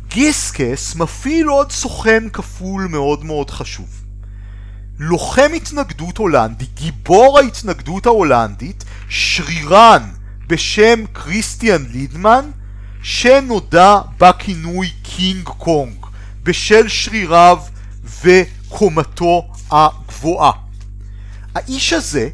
גיסקס 0.08 0.96
מפעיל 0.96 1.48
עוד 1.48 1.72
סוכן 1.72 2.30
כפול 2.34 2.88
מאוד 2.88 3.26
מאוד 3.26 3.50
חשוב. 3.50 4.04
לוחם 5.00 5.52
התנגדות 5.56 6.18
הולנדי, 6.18 6.66
גיבור 6.74 7.40
ההתנגדות 7.40 8.06
ההולנדית, 8.06 8.84
שרירן 9.10 10.04
בשם 10.48 11.06
כריסטיאן 11.14 11.86
לינדמנס, 11.92 12.52
שנודע 13.02 14.00
בכינוי 14.20 14.90
קינג 15.04 15.44
קונג, 15.44 16.06
בשל 16.44 16.88
שריריו 16.88 17.60
וקומתו 18.24 19.48
הגבוהה. 19.72 20.52
האיש 21.56 21.94
הזה 21.94 22.30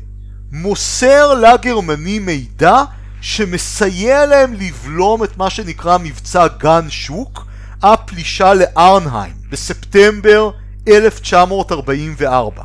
מוסר 0.51 1.33
לגרמנים 1.33 2.25
מידע 2.25 2.83
שמסייע 3.21 4.25
להם 4.25 4.53
לבלום 4.53 5.23
את 5.23 5.37
מה 5.37 5.49
שנקרא 5.49 5.97
מבצע 5.97 6.47
גן 6.47 6.89
שוק, 6.89 7.45
הפלישה 7.83 8.53
לארנהיים 8.53 9.33
בספטמבר 9.49 10.51
1944. 10.87 12.63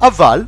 אבל 0.00 0.44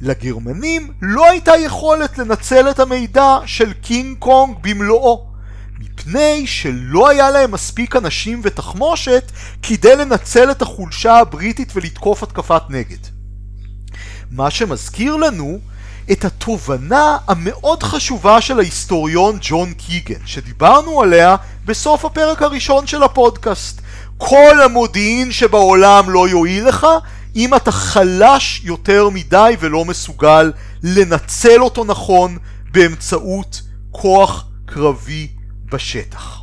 לגרמנים 0.00 0.92
לא 1.02 1.30
הייתה 1.30 1.52
יכולת 1.56 2.18
לנצל 2.18 2.70
את 2.70 2.80
המידע 2.80 3.38
של 3.46 3.72
קינג 3.72 4.18
קונג 4.18 4.56
במלואו, 4.60 5.26
מפני 5.78 6.46
שלא 6.46 7.08
היה 7.08 7.30
להם 7.30 7.50
מספיק 7.50 7.96
אנשים 7.96 8.40
ותחמושת 8.44 9.32
כדי 9.62 9.96
לנצל 9.96 10.50
את 10.50 10.62
החולשה 10.62 11.18
הבריטית 11.18 11.72
ולתקוף 11.76 12.22
התקפת 12.22 12.62
נגד. 12.68 12.98
מה 14.30 14.50
שמזכיר 14.50 15.16
לנו 15.16 15.58
את 16.12 16.24
התובנה 16.24 17.16
המאוד 17.28 17.82
חשובה 17.82 18.40
של 18.40 18.58
ההיסטוריון 18.58 19.38
ג'ון 19.40 19.72
קיגן, 19.72 20.26
שדיברנו 20.26 21.02
עליה 21.02 21.36
בסוף 21.64 22.04
הפרק 22.04 22.42
הראשון 22.42 22.86
של 22.86 23.02
הפודקאסט. 23.02 23.80
כל 24.18 24.62
המודיעין 24.64 25.32
שבעולם 25.32 26.10
לא 26.10 26.28
יועיל 26.28 26.68
לך 26.68 26.86
אם 27.36 27.54
אתה 27.54 27.72
חלש 27.72 28.60
יותר 28.64 29.08
מדי 29.08 29.56
ולא 29.60 29.84
מסוגל 29.84 30.52
לנצל 30.82 31.62
אותו 31.62 31.84
נכון 31.84 32.38
באמצעות 32.72 33.62
כוח 33.90 34.46
קרבי 34.66 35.28
בשטח. 35.72 36.42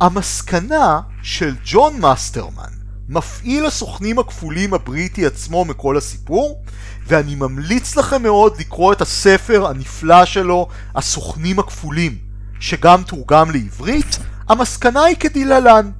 המסקנה 0.00 1.00
של 1.22 1.54
ג'ון 1.64 2.00
מאסטרמן, 2.00 2.72
מפעיל 3.08 3.66
הסוכנים 3.66 4.18
הכפולים 4.18 4.74
הבריטי 4.74 5.26
עצמו 5.26 5.64
מכל 5.64 5.96
הסיפור, 5.96 6.62
ואני 7.10 7.34
ממליץ 7.34 7.96
לכם 7.96 8.22
מאוד 8.22 8.54
לקרוא 8.58 8.92
את 8.92 9.00
הספר 9.00 9.66
הנפלא 9.66 10.24
שלו, 10.24 10.68
הסוכנים 10.94 11.58
הכפולים, 11.58 12.18
שגם 12.60 13.02
תורגם 13.02 13.50
לעברית, 13.50 14.18
המסקנה 14.48 15.04
היא 15.04 15.16
כדלהלן 15.16 15.90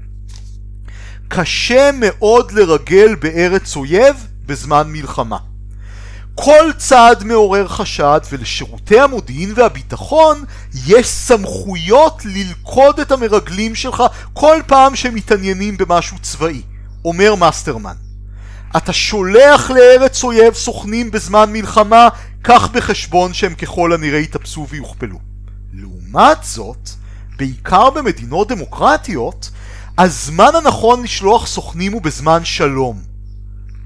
קשה 1.29 1.90
מאוד 1.94 2.53
לרגל 2.53 3.14
בארץ 3.14 3.77
אויב 3.77 4.27
בזמן 4.46 4.92
מלחמה. 4.92 5.38
כל 6.35 6.70
צעד 6.79 7.25
מעורר 7.25 7.68
חשד 7.68 8.20
ולשירותי 8.31 9.01
המודיעין 9.01 9.53
והביטחון 9.57 10.44
יש 10.87 11.07
סמכויות 11.07 12.23
ללכוד 12.25 13.01
את 13.01 13.12
המרגלים 13.12 13.75
שלך 13.75 14.03
כל 14.33 14.57
פעם 14.66 14.96
שהם 14.96 15.14
מתעניינים 15.14 15.77
במשהו 15.77 16.18
צבאי, 16.18 16.62
אומר 17.05 17.35
מאסטרמן. 17.35 18.10
אתה 18.76 18.92
שולח 18.92 19.70
לארץ 19.70 20.24
אויב 20.24 20.54
סוכנים 20.54 21.11
בזמן 21.11 21.52
מלחמה, 21.52 22.09
קח 22.42 22.68
בחשבון 22.72 23.35
שהם 23.35 23.54
ככל 23.54 23.92
הנראה 23.92 24.18
יתאפסו 24.18 24.66
ויוכפלו. 24.68 25.18
לעומת 25.72 26.38
זאת, 26.42 26.90
בעיקר 27.37 27.90
במדינות 27.90 28.48
דמוקרטיות, 28.48 29.50
הזמן 29.98 30.50
הנכון 30.54 31.02
לשלוח 31.02 31.46
סוכנים 31.46 31.92
הוא 31.92 32.02
בזמן 32.02 32.44
שלום. 32.44 33.00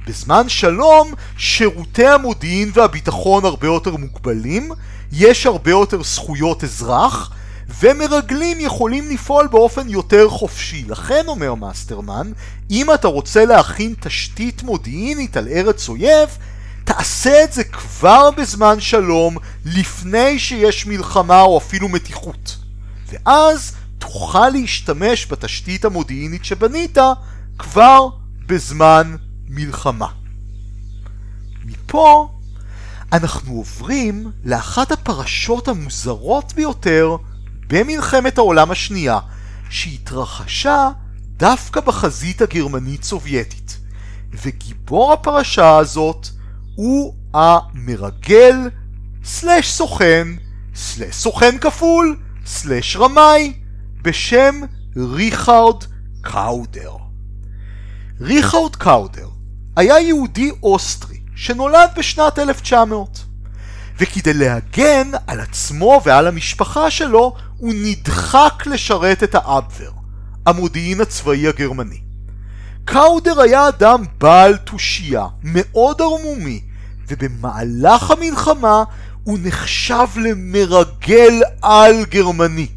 בזמן 0.07 0.49
שלום 0.49 1.13
שירותי 1.37 2.07
המודיעין 2.07 2.71
והביטחון 2.75 3.45
הרבה 3.45 3.67
יותר 3.67 3.97
מוגבלים, 3.97 4.71
יש 5.13 5.47
הרבה 5.47 5.71
יותר 5.71 6.03
זכויות 6.03 6.65
אזרח, 6.65 7.33
ומרגלים 7.81 8.61
יכולים 8.61 9.11
לפעול 9.11 9.47
באופן 9.47 9.89
יותר 9.89 10.29
חופשי. 10.29 10.85
לכן 10.89 11.25
אומר 11.27 11.55
מאסטרמן, 11.55 12.33
אם 12.71 12.95
אתה 12.95 13.09
רוצה 13.09 13.45
להכין 13.45 13.95
תשתית 14.01 14.63
מודיעינית 14.63 15.37
על 15.37 15.49
ארץ 15.49 15.89
אויב, 15.89 16.29
תעשה 16.85 17.45
את 17.45 17.53
זה 17.53 17.65
כבר 17.65 18.31
בזמן 18.31 18.81
שלום, 18.81 19.37
לפני 19.65 20.39
שיש 20.39 20.87
מלחמה 20.87 21.41
או 21.41 21.59
אפילו 21.59 21.89
מתיחות. 21.89 22.57
ואז 23.09 23.73
תוכל 23.99 24.49
להשתמש 24.49 25.27
בתשתית 25.31 25.85
המודיעינית 25.85 26.45
שבנית 26.45 26.99
כבר 27.59 28.09
בזמן 28.47 29.17
מלחמה. 29.49 30.09
מפה 31.65 32.29
אנחנו 33.13 33.55
עוברים 33.55 34.31
לאחת 34.45 34.93
הפרשות 34.93 35.69
המוזרות 35.69 36.53
ביותר 36.57 37.17
במלחמת 37.67 38.39
העולם 38.39 38.71
השנייה, 38.71 39.19
שהתרחשה 39.71 40.89
דווקא 41.37 41.81
בחזית 41.81 42.43
הגרמנית-סובייטית. 42.43 43.79
וגיבור 44.43 45.13
הפרשה 45.13 45.77
הזאת 45.77 46.29
הוא 46.75 47.15
המרגל, 47.35 48.57
סלש 49.25 49.71
סוכן, 49.71 50.29
סלש 50.75 51.15
סוכן 51.15 51.59
כפול, 51.59 52.17
סלש 52.47 52.97
רמאי, 52.97 53.53
בשם 54.03 54.61
ריכרד 54.97 55.85
קאודר. 56.23 56.97
ריכרד 58.21 58.77
קאודר 58.77 59.29
היה 59.77 60.01
יהודי 60.01 60.51
אוסטרי 60.63 61.21
שנולד 61.37 61.91
בשנת 61.97 62.39
1900. 62.39 63.25
וכדי 63.99 64.35
להגן 64.35 65.11
על 65.27 65.41
עצמו 65.41 66.01
ועל 66.05 66.27
המשפחה 66.27 66.91
שלו, 66.91 67.35
הוא 67.65 67.75
נדחק 67.77 68.63
לשרת 68.67 69.23
את 69.23 69.35
האבוור, 69.35 69.93
המודיעין 70.47 71.01
הצבאי 71.01 71.49
הגרמני. 71.49 72.01
קאודר 72.85 73.41
היה 73.41 73.69
אדם 73.69 74.05
בעל 74.19 74.57
תושייה, 74.57 75.27
מאוד 75.43 76.01
ערמומי, 76.01 76.61
ובמהלך 77.09 78.11
המלחמה 78.11 78.85
הוא 79.25 79.39
נחשב 79.43 80.07
למרגל 80.17 81.43
על 81.63 82.05
גרמני. 82.05 82.69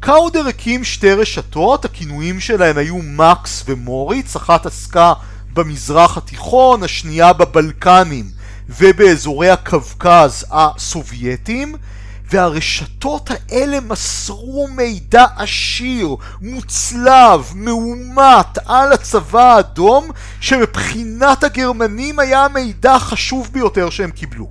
קאודר 0.00 0.46
הקים 0.48 0.84
שתי 0.84 1.12
רשתות, 1.12 1.84
הכינויים 1.84 2.40
שלהן 2.40 2.78
היו 2.78 2.98
מקס 3.02 3.64
ומוריץ, 3.66 4.36
אחת 4.36 4.66
עסקה 4.66 5.12
במזרח 5.52 6.16
התיכון, 6.16 6.82
השנייה 6.82 7.32
בבלקנים 7.32 8.30
ובאזורי 8.68 9.50
הקווקז 9.50 10.44
הסובייטים, 10.50 11.76
והרשתות 12.30 13.30
האלה 13.30 13.80
מסרו 13.80 14.68
מידע 14.68 15.24
עשיר, 15.36 16.16
מוצלב, 16.42 17.52
מאומת 17.54 18.58
על 18.66 18.92
הצבא 18.92 19.54
האדום, 19.54 20.10
שמבחינת 20.40 21.44
הגרמנים 21.44 22.18
היה 22.18 22.44
המידע 22.44 22.94
החשוב 22.94 23.50
ביותר 23.52 23.90
שהם 23.90 24.10
קיבלו. 24.10 24.50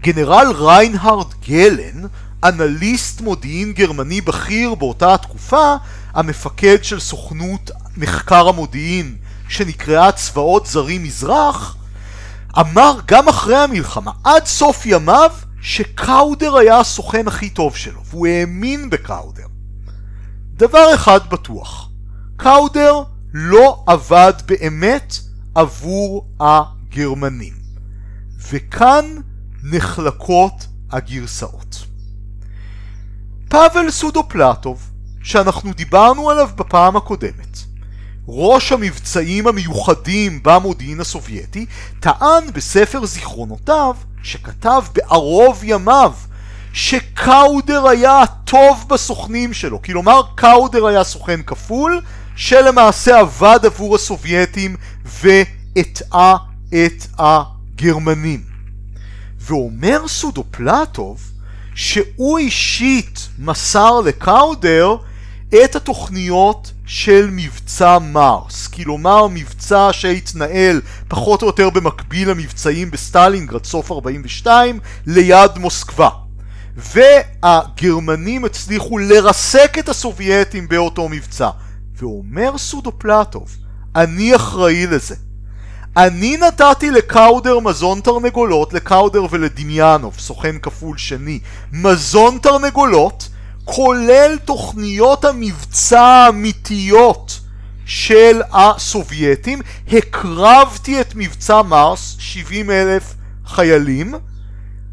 גנרל 0.00 0.52
ריינהרד 0.58 1.34
גלן, 1.48 2.06
אנליסט 2.44 3.20
מודיעין 3.20 3.72
גרמני 3.72 4.20
בכיר 4.20 4.74
באותה 4.74 5.14
התקופה, 5.14 5.74
המפקד 6.14 6.78
של 6.82 7.00
סוכנות 7.00 7.70
מחקר 7.96 8.48
המודיעין 8.48 9.16
שנקראה 9.48 10.12
צבאות 10.12 10.66
זרים 10.66 11.02
מזרח, 11.02 11.76
אמר 12.58 12.98
גם 13.06 13.28
אחרי 13.28 13.56
המלחמה, 13.56 14.10
עד 14.24 14.46
סוף 14.46 14.86
ימיו, 14.86 15.30
שקאודר 15.62 16.56
היה 16.56 16.80
הסוכן 16.80 17.28
הכי 17.28 17.50
טוב 17.50 17.76
שלו, 17.76 18.04
והוא 18.04 18.26
האמין 18.26 18.90
בקאודר. 18.90 19.46
דבר 20.54 20.94
אחד 20.94 21.20
בטוח, 21.30 21.88
קאודר 22.36 23.02
לא 23.32 23.84
עבד 23.86 24.32
באמת 24.46 25.14
עבור 25.54 26.26
הגרמנים. 26.40 27.54
וכאן 28.50 29.04
נחלקות 29.62 30.66
הגרסאות. 30.90 31.86
פאבל 33.48 33.90
סודופלטוב, 33.90 34.90
שאנחנו 35.22 35.72
דיברנו 35.72 36.30
עליו 36.30 36.48
בפעם 36.56 36.96
הקודמת, 36.96 37.58
ראש 38.28 38.72
המבצעים 38.72 39.46
המיוחדים 39.46 40.40
במודיעין 40.42 41.00
הסובייטי, 41.00 41.66
טען 42.00 42.52
בספר 42.54 43.06
זיכרונותיו, 43.06 43.94
שכתב 44.22 44.82
בערוב 44.92 45.60
ימיו, 45.62 46.12
שקאודר 46.72 47.88
היה 47.88 48.22
הטוב 48.22 48.84
בסוכנים 48.88 49.52
שלו. 49.52 49.82
כלומר, 49.82 50.20
קאודר 50.34 50.86
היה 50.86 51.04
סוכן 51.04 51.42
כפול, 51.42 52.00
שלמעשה 52.36 53.18
עבד 53.18 53.58
עבור 53.64 53.94
הסובייטים 53.94 54.76
והטעה 55.04 56.36
את 56.68 57.06
הגרמנים. 57.18 58.40
ואומר 59.40 60.08
סודופלטוב 60.08 61.20
שהוא 61.74 62.38
אישית 62.38 63.28
מסר 63.38 64.00
לקאודר 64.00 64.96
את 65.48 65.76
התוכניות 65.76 66.71
של 66.92 67.28
מבצע 67.32 67.98
מרס, 67.98 68.66
כלומר 68.66 69.26
מבצע 69.30 69.88
שהתנהל 69.92 70.80
פחות 71.08 71.42
או 71.42 71.46
יותר 71.46 71.70
במקביל 71.70 72.30
למבצעים 72.30 72.90
בסטלינגרד 72.90 73.64
סוף 73.64 73.92
42 73.92 74.80
ליד 75.06 75.50
מוסקבה. 75.56 76.08
והגרמנים 76.76 78.44
הצליחו 78.44 78.98
לרסק 78.98 79.78
את 79.78 79.88
הסובייטים 79.88 80.68
באותו 80.68 81.08
מבצע. 81.08 81.50
ואומר 81.96 82.58
סודופלטוב, 82.58 83.56
אני 83.96 84.36
אחראי 84.36 84.86
לזה. 84.86 85.14
אני 85.96 86.36
נתתי 86.36 86.90
לקאודר 86.90 87.58
מזון 87.58 88.00
תרנגולות, 88.00 88.72
לקאודר 88.72 89.24
ולדמיאנוב, 89.30 90.14
סוכן 90.18 90.58
כפול 90.58 90.98
שני, 90.98 91.38
מזון 91.72 92.38
תרנגולות, 92.42 93.28
כולל 93.64 94.38
תוכניות 94.44 95.24
המבצע 95.24 96.00
האמיתיות 96.00 97.40
של 97.86 98.40
הסובייטים, 98.52 99.60
הקרבתי 99.92 101.00
את 101.00 101.14
מבצע 101.14 101.62
מרס, 101.62 102.16
70 102.18 102.70
אלף 102.70 103.14
חיילים, 103.46 104.14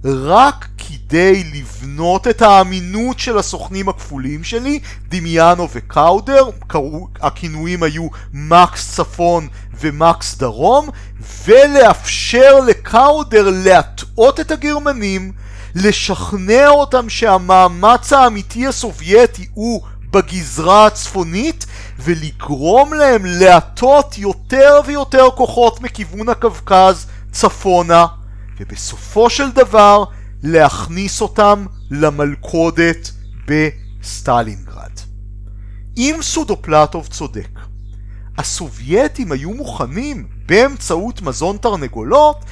רק 0.03 0.67
כדי 0.77 1.43
לבנות 1.53 2.27
את 2.27 2.41
האמינות 2.41 3.19
של 3.19 3.37
הסוכנים 3.37 3.89
הכפולים 3.89 4.43
שלי, 4.43 4.79
דמיאנו 5.09 5.67
וקאודר, 5.73 6.43
הכינויים 7.21 7.83
היו 7.83 8.07
מקס 8.33 8.95
צפון 8.95 9.47
ומקס 9.79 10.35
דרום, 10.35 10.89
ולאפשר 11.45 12.59
לקאודר 12.67 13.49
להטעות 13.63 14.39
את 14.39 14.51
הגרמנים, 14.51 15.31
לשכנע 15.75 16.67
אותם 16.69 17.09
שהמאמץ 17.09 18.13
האמיתי 18.13 18.67
הסובייטי 18.67 19.47
הוא 19.53 19.81
בגזרה 20.11 20.85
הצפונית, 20.85 21.65
ולגרום 21.99 22.93
להם 22.93 23.25
להטות 23.25 24.17
יותר 24.17 24.81
ויותר 24.85 25.27
כוחות 25.35 25.81
מכיוון 25.81 26.29
הקווקז 26.29 27.05
צפונה 27.31 28.05
ובסופו 28.59 29.29
של 29.29 29.51
דבר 29.51 30.03
להכניס 30.43 31.21
אותם 31.21 31.65
למלכודת 31.91 33.11
בסטלינגרד. 33.47 34.91
אם 35.97 36.15
סודופלטוב 36.21 37.07
צודק, 37.07 37.59
הסובייטים 38.37 39.31
היו 39.31 39.53
מוכנים 39.53 40.27
באמצעות 40.45 41.21
מזון 41.21 41.57
תרנגולות 41.57 42.45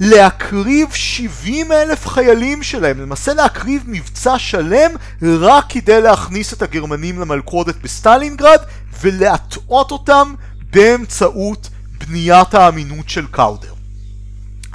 להקריב 0.00 0.88
70 0.92 1.72
אלף 1.72 2.06
חיילים 2.06 2.62
שלהם, 2.62 3.00
למעשה 3.00 3.34
להקריב 3.34 3.82
מבצע 3.86 4.38
שלם 4.38 4.90
רק 5.22 5.64
כדי 5.68 6.00
להכניס 6.00 6.52
את 6.52 6.62
הגרמנים 6.62 7.20
למלכודת 7.20 7.76
בסטלינגרד 7.82 8.58
ולהטעות 9.00 9.90
אותם 9.90 10.34
באמצעות 10.70 11.68
בניית 11.98 12.54
האמינות 12.54 13.08
של 13.08 13.26
קאודר. 13.26 13.72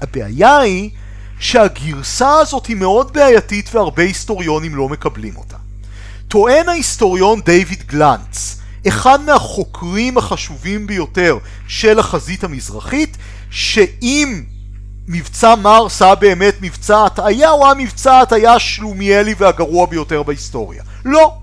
הבעיה 0.02 0.58
היא 0.58 0.90
שהגרסה 1.40 2.38
הזאת 2.40 2.66
היא 2.66 2.76
מאוד 2.76 3.14
בעייתית 3.14 3.76
והרבה 3.76 4.04
היסטוריונים 4.04 4.76
לא 4.76 4.90
מקבלים 4.90 5.38
אותה. 5.38 5.58
טוען 6.28 6.70
ההיסטוריון 6.70 7.42
דיוויד 7.42 7.84
גלנץ, 7.88 8.58
אחד 8.88 9.22
מהחוקרים 9.22 10.18
החשובים 10.18 10.88
ביותר 10.88 11.38
של 11.68 12.00
החזית 12.00 12.44
המזרחית, 12.44 13.18
שאם 13.50 14.44
מבצע 15.08 15.56
מרס 15.56 16.02
היה 16.02 16.16
באמת 16.16 16.56
מבצע 16.62 17.06
הטעיה, 17.06 17.50
הוא 17.50 17.66
היה 17.66 17.74
מבצע 17.74 18.20
הטעיה 18.20 18.54
השלומיאלי 18.54 19.36
והגרוע 19.38 19.86
ביותר 19.86 20.24
בהיסטוריה. 20.24 20.84
לא. 21.06 21.34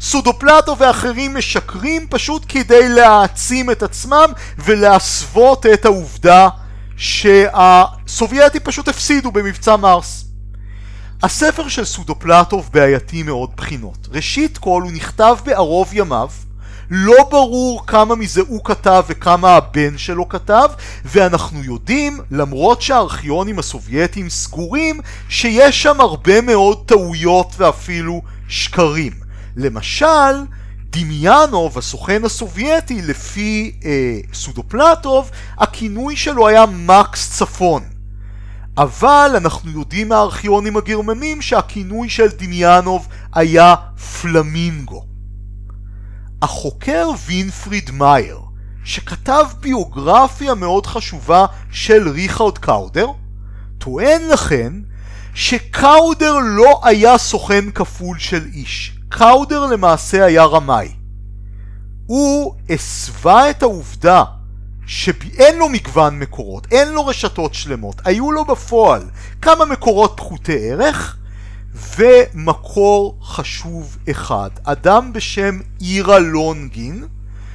סודופלטו 0.00 0.78
ואחרים 0.78 1.36
משקרים 1.36 2.06
פשוט 2.10 2.44
כדי 2.48 2.88
להעצים 2.88 3.70
את 3.70 3.82
עצמם 3.82 4.26
ולהסוות 4.58 5.66
את 5.66 5.84
העובדה 5.84 6.48
שהסובייטים 6.96 8.60
פשוט 8.64 8.88
הפסידו 8.88 9.32
במבצע 9.32 9.76
מרס. 9.76 10.24
הספר 11.22 11.68
של 11.68 11.84
סודופלטוב 11.84 12.70
בעייתי 12.72 13.22
מאוד 13.22 13.50
בחינות. 13.56 14.08
ראשית 14.10 14.58
כל 14.58 14.82
הוא 14.82 14.92
נכתב 14.92 15.36
בערוב 15.44 15.88
ימיו, 15.92 16.30
לא 16.90 17.28
ברור 17.30 17.86
כמה 17.86 18.14
מזה 18.14 18.40
הוא 18.48 18.60
כתב 18.64 19.04
וכמה 19.08 19.50
הבן 19.56 19.98
שלו 19.98 20.28
כתב, 20.28 20.68
ואנחנו 21.04 21.64
יודעים, 21.64 22.20
למרות 22.30 22.82
שהארכיונים 22.82 23.58
הסובייטיים 23.58 24.30
סגורים, 24.30 25.00
שיש 25.28 25.82
שם 25.82 26.00
הרבה 26.00 26.40
מאוד 26.40 26.82
טעויות 26.86 27.52
ואפילו 27.58 28.22
שקרים. 28.48 29.12
למשל, 29.56 30.44
דמיאנוב, 30.90 31.78
הסוכן 31.78 32.24
הסובייטי, 32.24 33.02
לפי 33.02 33.72
אה, 33.84 34.18
סודופלטוב, 34.32 35.30
הכינוי 35.58 36.16
שלו 36.16 36.48
היה 36.48 36.66
מקס 36.66 37.38
צפון. 37.38 37.82
אבל 38.78 39.30
אנחנו 39.36 39.70
יודעים 39.70 40.08
מהארכיונים 40.08 40.76
הגרמנים 40.76 41.42
שהכינוי 41.42 42.08
של 42.08 42.28
דמיאנוב 42.38 43.08
היה 43.34 43.74
פלמינגו. 44.20 45.15
החוקר 46.42 47.08
וינפריד 47.26 47.90
מאייר, 47.90 48.40
שכתב 48.84 49.46
ביוגרפיה 49.60 50.54
מאוד 50.54 50.86
חשובה 50.86 51.46
של 51.70 52.08
ריכרד 52.08 52.58
קאודר, 52.58 53.06
טוען 53.78 54.22
לכן 54.28 54.72
שקאודר 55.34 56.36
לא 56.42 56.80
היה 56.84 57.18
סוכן 57.18 57.70
כפול 57.70 58.18
של 58.18 58.44
איש. 58.52 58.98
קאודר 59.08 59.66
למעשה 59.66 60.24
היה 60.24 60.44
רמאי. 60.44 60.92
הוא 62.06 62.54
הסווה 62.70 63.50
את 63.50 63.62
העובדה 63.62 64.24
שאין 64.86 65.58
לו 65.58 65.68
מגוון 65.68 66.18
מקורות, 66.18 66.66
אין 66.72 66.92
לו 66.92 67.06
רשתות 67.06 67.54
שלמות, 67.54 68.00
היו 68.04 68.32
לו 68.32 68.44
בפועל 68.44 69.02
כמה 69.42 69.64
מקורות 69.64 70.12
פחותי 70.16 70.70
ערך 70.70 71.16
ומקור 71.96 73.18
חשוב 73.22 73.96
אחד, 74.10 74.50
אדם 74.64 75.12
בשם 75.12 75.58
אירה 75.80 76.18
לונגין 76.18 77.04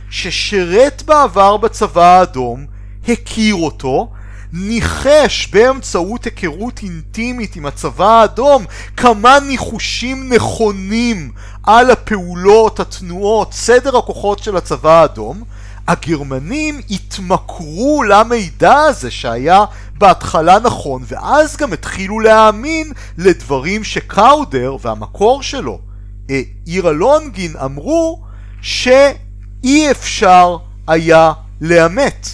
ששירת 0.09 1.03
בעבר 1.05 1.57
בצבא 1.57 2.03
האדום, 2.03 2.65
הכיר 3.07 3.55
אותו, 3.55 4.09
ניחש 4.53 5.47
באמצעות 5.47 6.25
היכרות 6.25 6.79
אינטימית 6.83 7.55
עם 7.55 7.65
הצבא 7.65 8.21
האדום 8.21 8.65
כמה 8.97 9.39
ניחושים 9.39 10.33
נכונים 10.33 11.31
על 11.63 11.91
הפעולות, 11.91 12.79
התנועות, 12.79 13.53
סדר 13.53 13.97
הכוחות 13.97 14.39
של 14.39 14.57
הצבא 14.57 15.01
האדום, 15.01 15.43
הגרמנים 15.91 16.81
התמכרו 16.89 18.03
למידע 18.03 18.73
הזה 18.73 19.11
שהיה 19.11 19.65
בהתחלה 19.97 20.59
נכון, 20.59 21.03
ואז 21.07 21.57
גם 21.57 21.73
התחילו 21.73 22.19
להאמין 22.19 22.91
לדברים 23.17 23.83
שקאודר 23.83 24.75
והמקור 24.81 25.43
שלו, 25.43 25.79
אירה 26.67 26.91
לונגין, 26.91 27.57
אמרו 27.57 28.21
שאי 28.61 29.91
אפשר 29.91 30.57
היה 30.87 31.33
לאמת. 31.61 32.27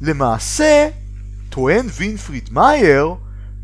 למעשה, 0.00 0.88
טוען 1.50 1.86
וינפריד 1.96 2.48
מאייר, 2.52 3.14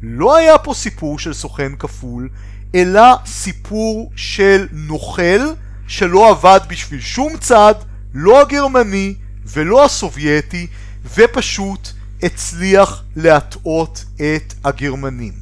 לא 0.02 0.36
היה 0.36 0.58
פה 0.58 0.74
סיפור 0.74 1.18
של 1.18 1.32
סוכן 1.32 1.72
כפול, 1.78 2.28
אלא 2.74 3.02
סיפור 3.26 4.10
של 4.16 4.66
נוכל 4.72 5.52
שלא 5.86 6.30
עבד 6.30 6.60
בשביל 6.68 7.00
שום 7.00 7.36
צד, 7.36 7.74
לא 8.14 8.40
הגרמני 8.40 9.14
ולא 9.46 9.84
הסובייטי, 9.84 10.66
ופשוט 11.14 11.88
הצליח 12.22 13.02
להטעות 13.16 14.04
את 14.16 14.54
הגרמנים. 14.64 15.32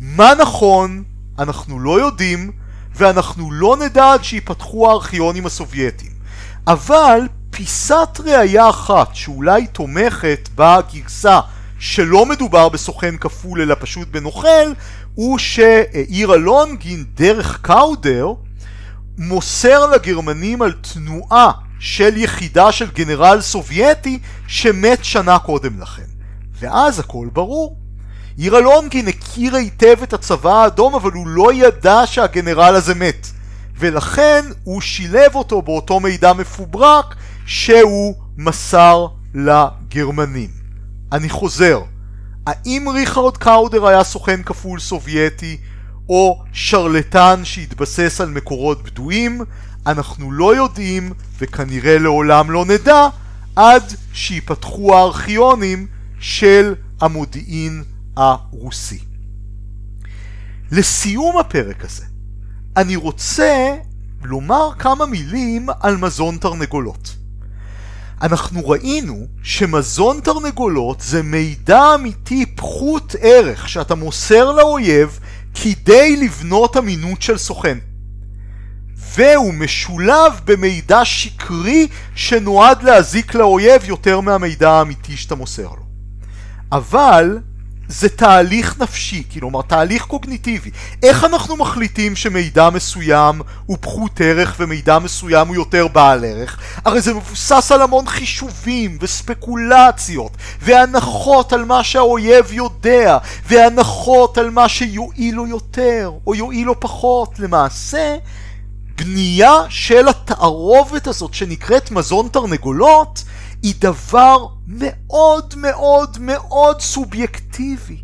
מה 0.00 0.32
נכון, 0.38 1.02
אנחנו 1.38 1.80
לא 1.80 2.00
יודעים, 2.00 2.52
ואנחנו 2.96 3.52
לא 3.52 3.76
נדע 3.76 4.12
עד 4.12 4.24
שיפתחו 4.24 4.90
הארכיונים 4.90 5.46
הסובייטיים. 5.46 6.12
אבל 6.66 7.20
פיסת 7.50 8.20
ראייה 8.24 8.70
אחת 8.70 9.14
שאולי 9.14 9.66
תומכת 9.66 10.48
בגרסה 10.54 11.40
שלא 11.78 12.26
מדובר 12.26 12.68
בסוכן 12.68 13.16
כפול 13.16 13.60
אלא 13.60 13.76
פשוט 13.80 14.08
בנוכל, 14.08 14.72
הוא 15.14 15.38
שאירה 15.38 16.36
לונגין 16.36 17.04
דרך 17.14 17.58
קאודר 17.62 18.32
מוסר 19.18 19.86
לגרמנים 19.86 20.62
על 20.62 20.72
תנועה 20.72 21.50
של 21.78 22.16
יחידה 22.16 22.72
של 22.72 22.90
גנרל 22.90 23.40
סובייטי 23.40 24.18
שמת 24.46 25.04
שנה 25.04 25.38
קודם 25.38 25.80
לכן. 25.80 26.06
ואז 26.58 26.98
הכל 26.98 27.28
ברור. 27.32 27.76
אירה 28.38 28.60
לונגין 28.60 29.08
הכיר 29.08 29.56
היטב 29.56 29.96
את 30.02 30.12
הצבא 30.12 30.62
האדום 30.62 30.94
אבל 30.94 31.12
הוא 31.12 31.26
לא 31.28 31.52
ידע 31.52 32.02
שהגנרל 32.06 32.74
הזה 32.74 32.94
מת. 32.94 33.26
ולכן 33.78 34.44
הוא 34.64 34.80
שילב 34.80 35.34
אותו 35.34 35.62
באותו 35.62 36.00
מידע 36.00 36.32
מפוברק 36.32 37.14
שהוא 37.46 38.14
מסר 38.36 39.06
לגרמנים. 39.34 40.50
אני 41.12 41.28
חוזר, 41.28 41.82
האם 42.46 42.88
ריכרד 42.88 43.36
קאודר 43.36 43.86
היה 43.86 44.04
סוכן 44.04 44.42
כפול 44.42 44.80
סובייטי 44.80 45.56
או 46.08 46.42
שרלטן 46.52 47.40
שהתבסס 47.44 48.20
על 48.20 48.28
מקורות 48.28 48.82
בדויים? 48.82 49.40
אנחנו 49.86 50.32
לא 50.32 50.56
יודעים 50.56 51.12
וכנראה 51.38 51.98
לעולם 51.98 52.50
לא 52.50 52.64
נדע 52.64 53.08
עד 53.56 53.92
שיפתחו 54.12 54.96
הארכיונים 54.96 55.86
של 56.20 56.74
המודיעין 57.00 57.82
הרוסי. 58.16 58.98
לסיום 60.72 61.38
הפרק 61.38 61.84
הזה, 61.84 62.04
אני 62.76 62.96
רוצה 62.96 63.76
לומר 64.22 64.70
כמה 64.78 65.06
מילים 65.06 65.66
על 65.80 65.96
מזון 65.96 66.36
תרנגולות. 66.36 67.16
אנחנו 68.22 68.68
ראינו 68.68 69.26
שמזון 69.42 70.20
תרנגולות 70.20 71.00
זה 71.00 71.22
מידע 71.22 71.94
אמיתי 71.94 72.46
פחות 72.46 73.14
ערך 73.20 73.68
שאתה 73.68 73.94
מוסר 73.94 74.52
לאויב 74.52 75.18
כדי 75.54 76.16
לבנות 76.16 76.76
אמינות 76.76 77.22
של 77.22 77.38
סוכן. 77.38 77.78
והוא 79.14 79.54
משולב 79.54 80.40
במידע 80.44 81.04
שקרי 81.04 81.88
שנועד 82.14 82.82
להזיק 82.82 83.34
לאויב 83.34 83.84
יותר 83.84 84.20
מהמידע 84.20 84.70
האמיתי 84.70 85.16
שאתה 85.16 85.34
מוסר 85.34 85.62
לו. 85.62 85.86
אבל 86.72 87.38
זה 87.88 88.08
תהליך 88.08 88.80
נפשי, 88.80 89.22
כלומר 89.32 89.62
תהליך 89.62 90.04
קוגניטיבי. 90.04 90.70
איך 91.02 91.24
אנחנו 91.24 91.56
מחליטים 91.56 92.16
שמידע 92.16 92.70
מסוים 92.70 93.42
הוא 93.66 93.78
פחות 93.80 94.20
ערך 94.20 94.56
ומידע 94.58 94.98
מסוים 94.98 95.48
הוא 95.48 95.56
יותר 95.56 95.88
בעל 95.88 96.24
ערך? 96.24 96.58
הרי 96.84 97.00
זה 97.00 97.14
מבוסס 97.14 97.72
על 97.72 97.82
המון 97.82 98.06
חישובים 98.06 98.98
וספקולציות 99.00 100.36
והנחות 100.62 101.52
על 101.52 101.64
מה 101.64 101.84
שהאויב 101.84 102.52
יודע 102.52 103.18
והנחות 103.46 104.38
על 104.38 104.50
מה 104.50 104.68
שיועיל 104.68 105.34
לו 105.34 105.46
יותר 105.46 106.12
או 106.26 106.34
יועיל 106.34 106.66
לו 106.66 106.80
פחות. 106.80 107.38
למעשה, 107.38 108.16
בנייה 108.96 109.52
של 109.68 110.08
התערובת 110.08 111.06
הזאת 111.06 111.34
שנקראת 111.34 111.90
מזון 111.90 112.28
תרנגולות 112.28 113.24
היא 113.62 113.74
דבר 113.78 114.46
מאוד 114.66 115.54
מאוד 115.56 116.16
מאוד 116.20 116.80
סובייקטיבי. 116.80 118.02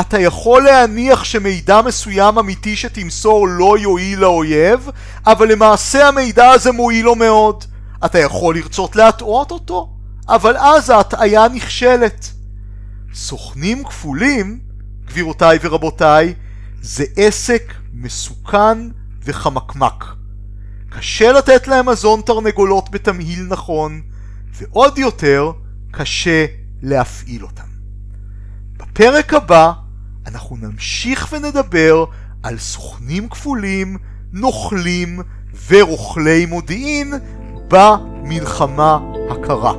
אתה 0.00 0.18
יכול 0.18 0.62
להניח 0.62 1.24
שמידע 1.24 1.80
מסוים 1.82 2.38
אמיתי 2.38 2.76
שתמסור 2.76 3.48
לא 3.48 3.78
יועיל 3.78 4.18
לאויב, 4.18 4.88
אבל 5.26 5.52
למעשה 5.52 6.08
המידע 6.08 6.50
הזה 6.50 6.72
מועיל 6.72 7.04
לו 7.04 7.14
מאוד. 7.14 7.64
אתה 8.04 8.18
יכול 8.18 8.56
לרצות 8.56 8.96
להטעות 8.96 9.50
אותו, 9.50 9.90
אבל 10.28 10.56
אז 10.56 10.90
ההטעיה 10.90 11.48
נכשלת. 11.48 12.30
סוכנים 13.14 13.84
כפולים, 13.84 14.58
גבירותיי 15.04 15.58
ורבותיי, 15.62 16.34
זה 16.82 17.04
עסק 17.16 17.74
מסוכן 17.92 18.78
וחמקמק. 19.24 20.04
קשה 20.90 21.32
לתת 21.32 21.68
להם 21.68 21.88
מזון 21.88 22.20
תרנגולות 22.20 22.90
בתמהיל 22.90 23.46
נכון, 23.48 24.00
ועוד 24.52 24.98
יותר 24.98 25.52
קשה 25.90 26.46
להפעיל 26.82 27.42
אותם. 27.42 27.62
בפרק 28.76 29.34
הבא 29.34 29.72
אנחנו 30.26 30.56
נמשיך 30.56 31.32
ונדבר 31.32 32.04
על 32.42 32.58
סוכנים 32.58 33.28
כפולים, 33.28 33.96
נוכלים 34.32 35.20
ורוכלי 35.68 36.46
מודיעין 36.46 37.14
במלחמה 37.68 38.98
הקרה. 39.30 39.72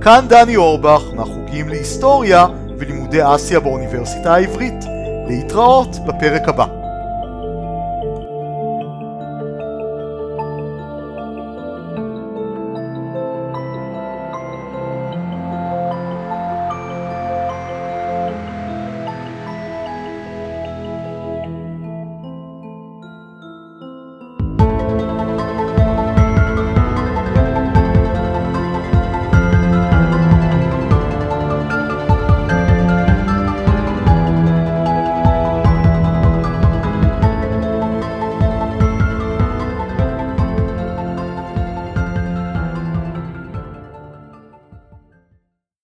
כאן 0.00 0.26
דני 0.28 0.56
אורבך 0.56 1.02
מהחוגים 1.16 1.68
להיסטוריה 1.68 2.46
ולימודי 2.78 3.34
אסיה 3.34 3.60
באוניברסיטה 3.60 4.34
העברית. 4.34 4.84
להתראות 5.28 5.96
בפרק 6.06 6.48
הבא. 6.48 6.81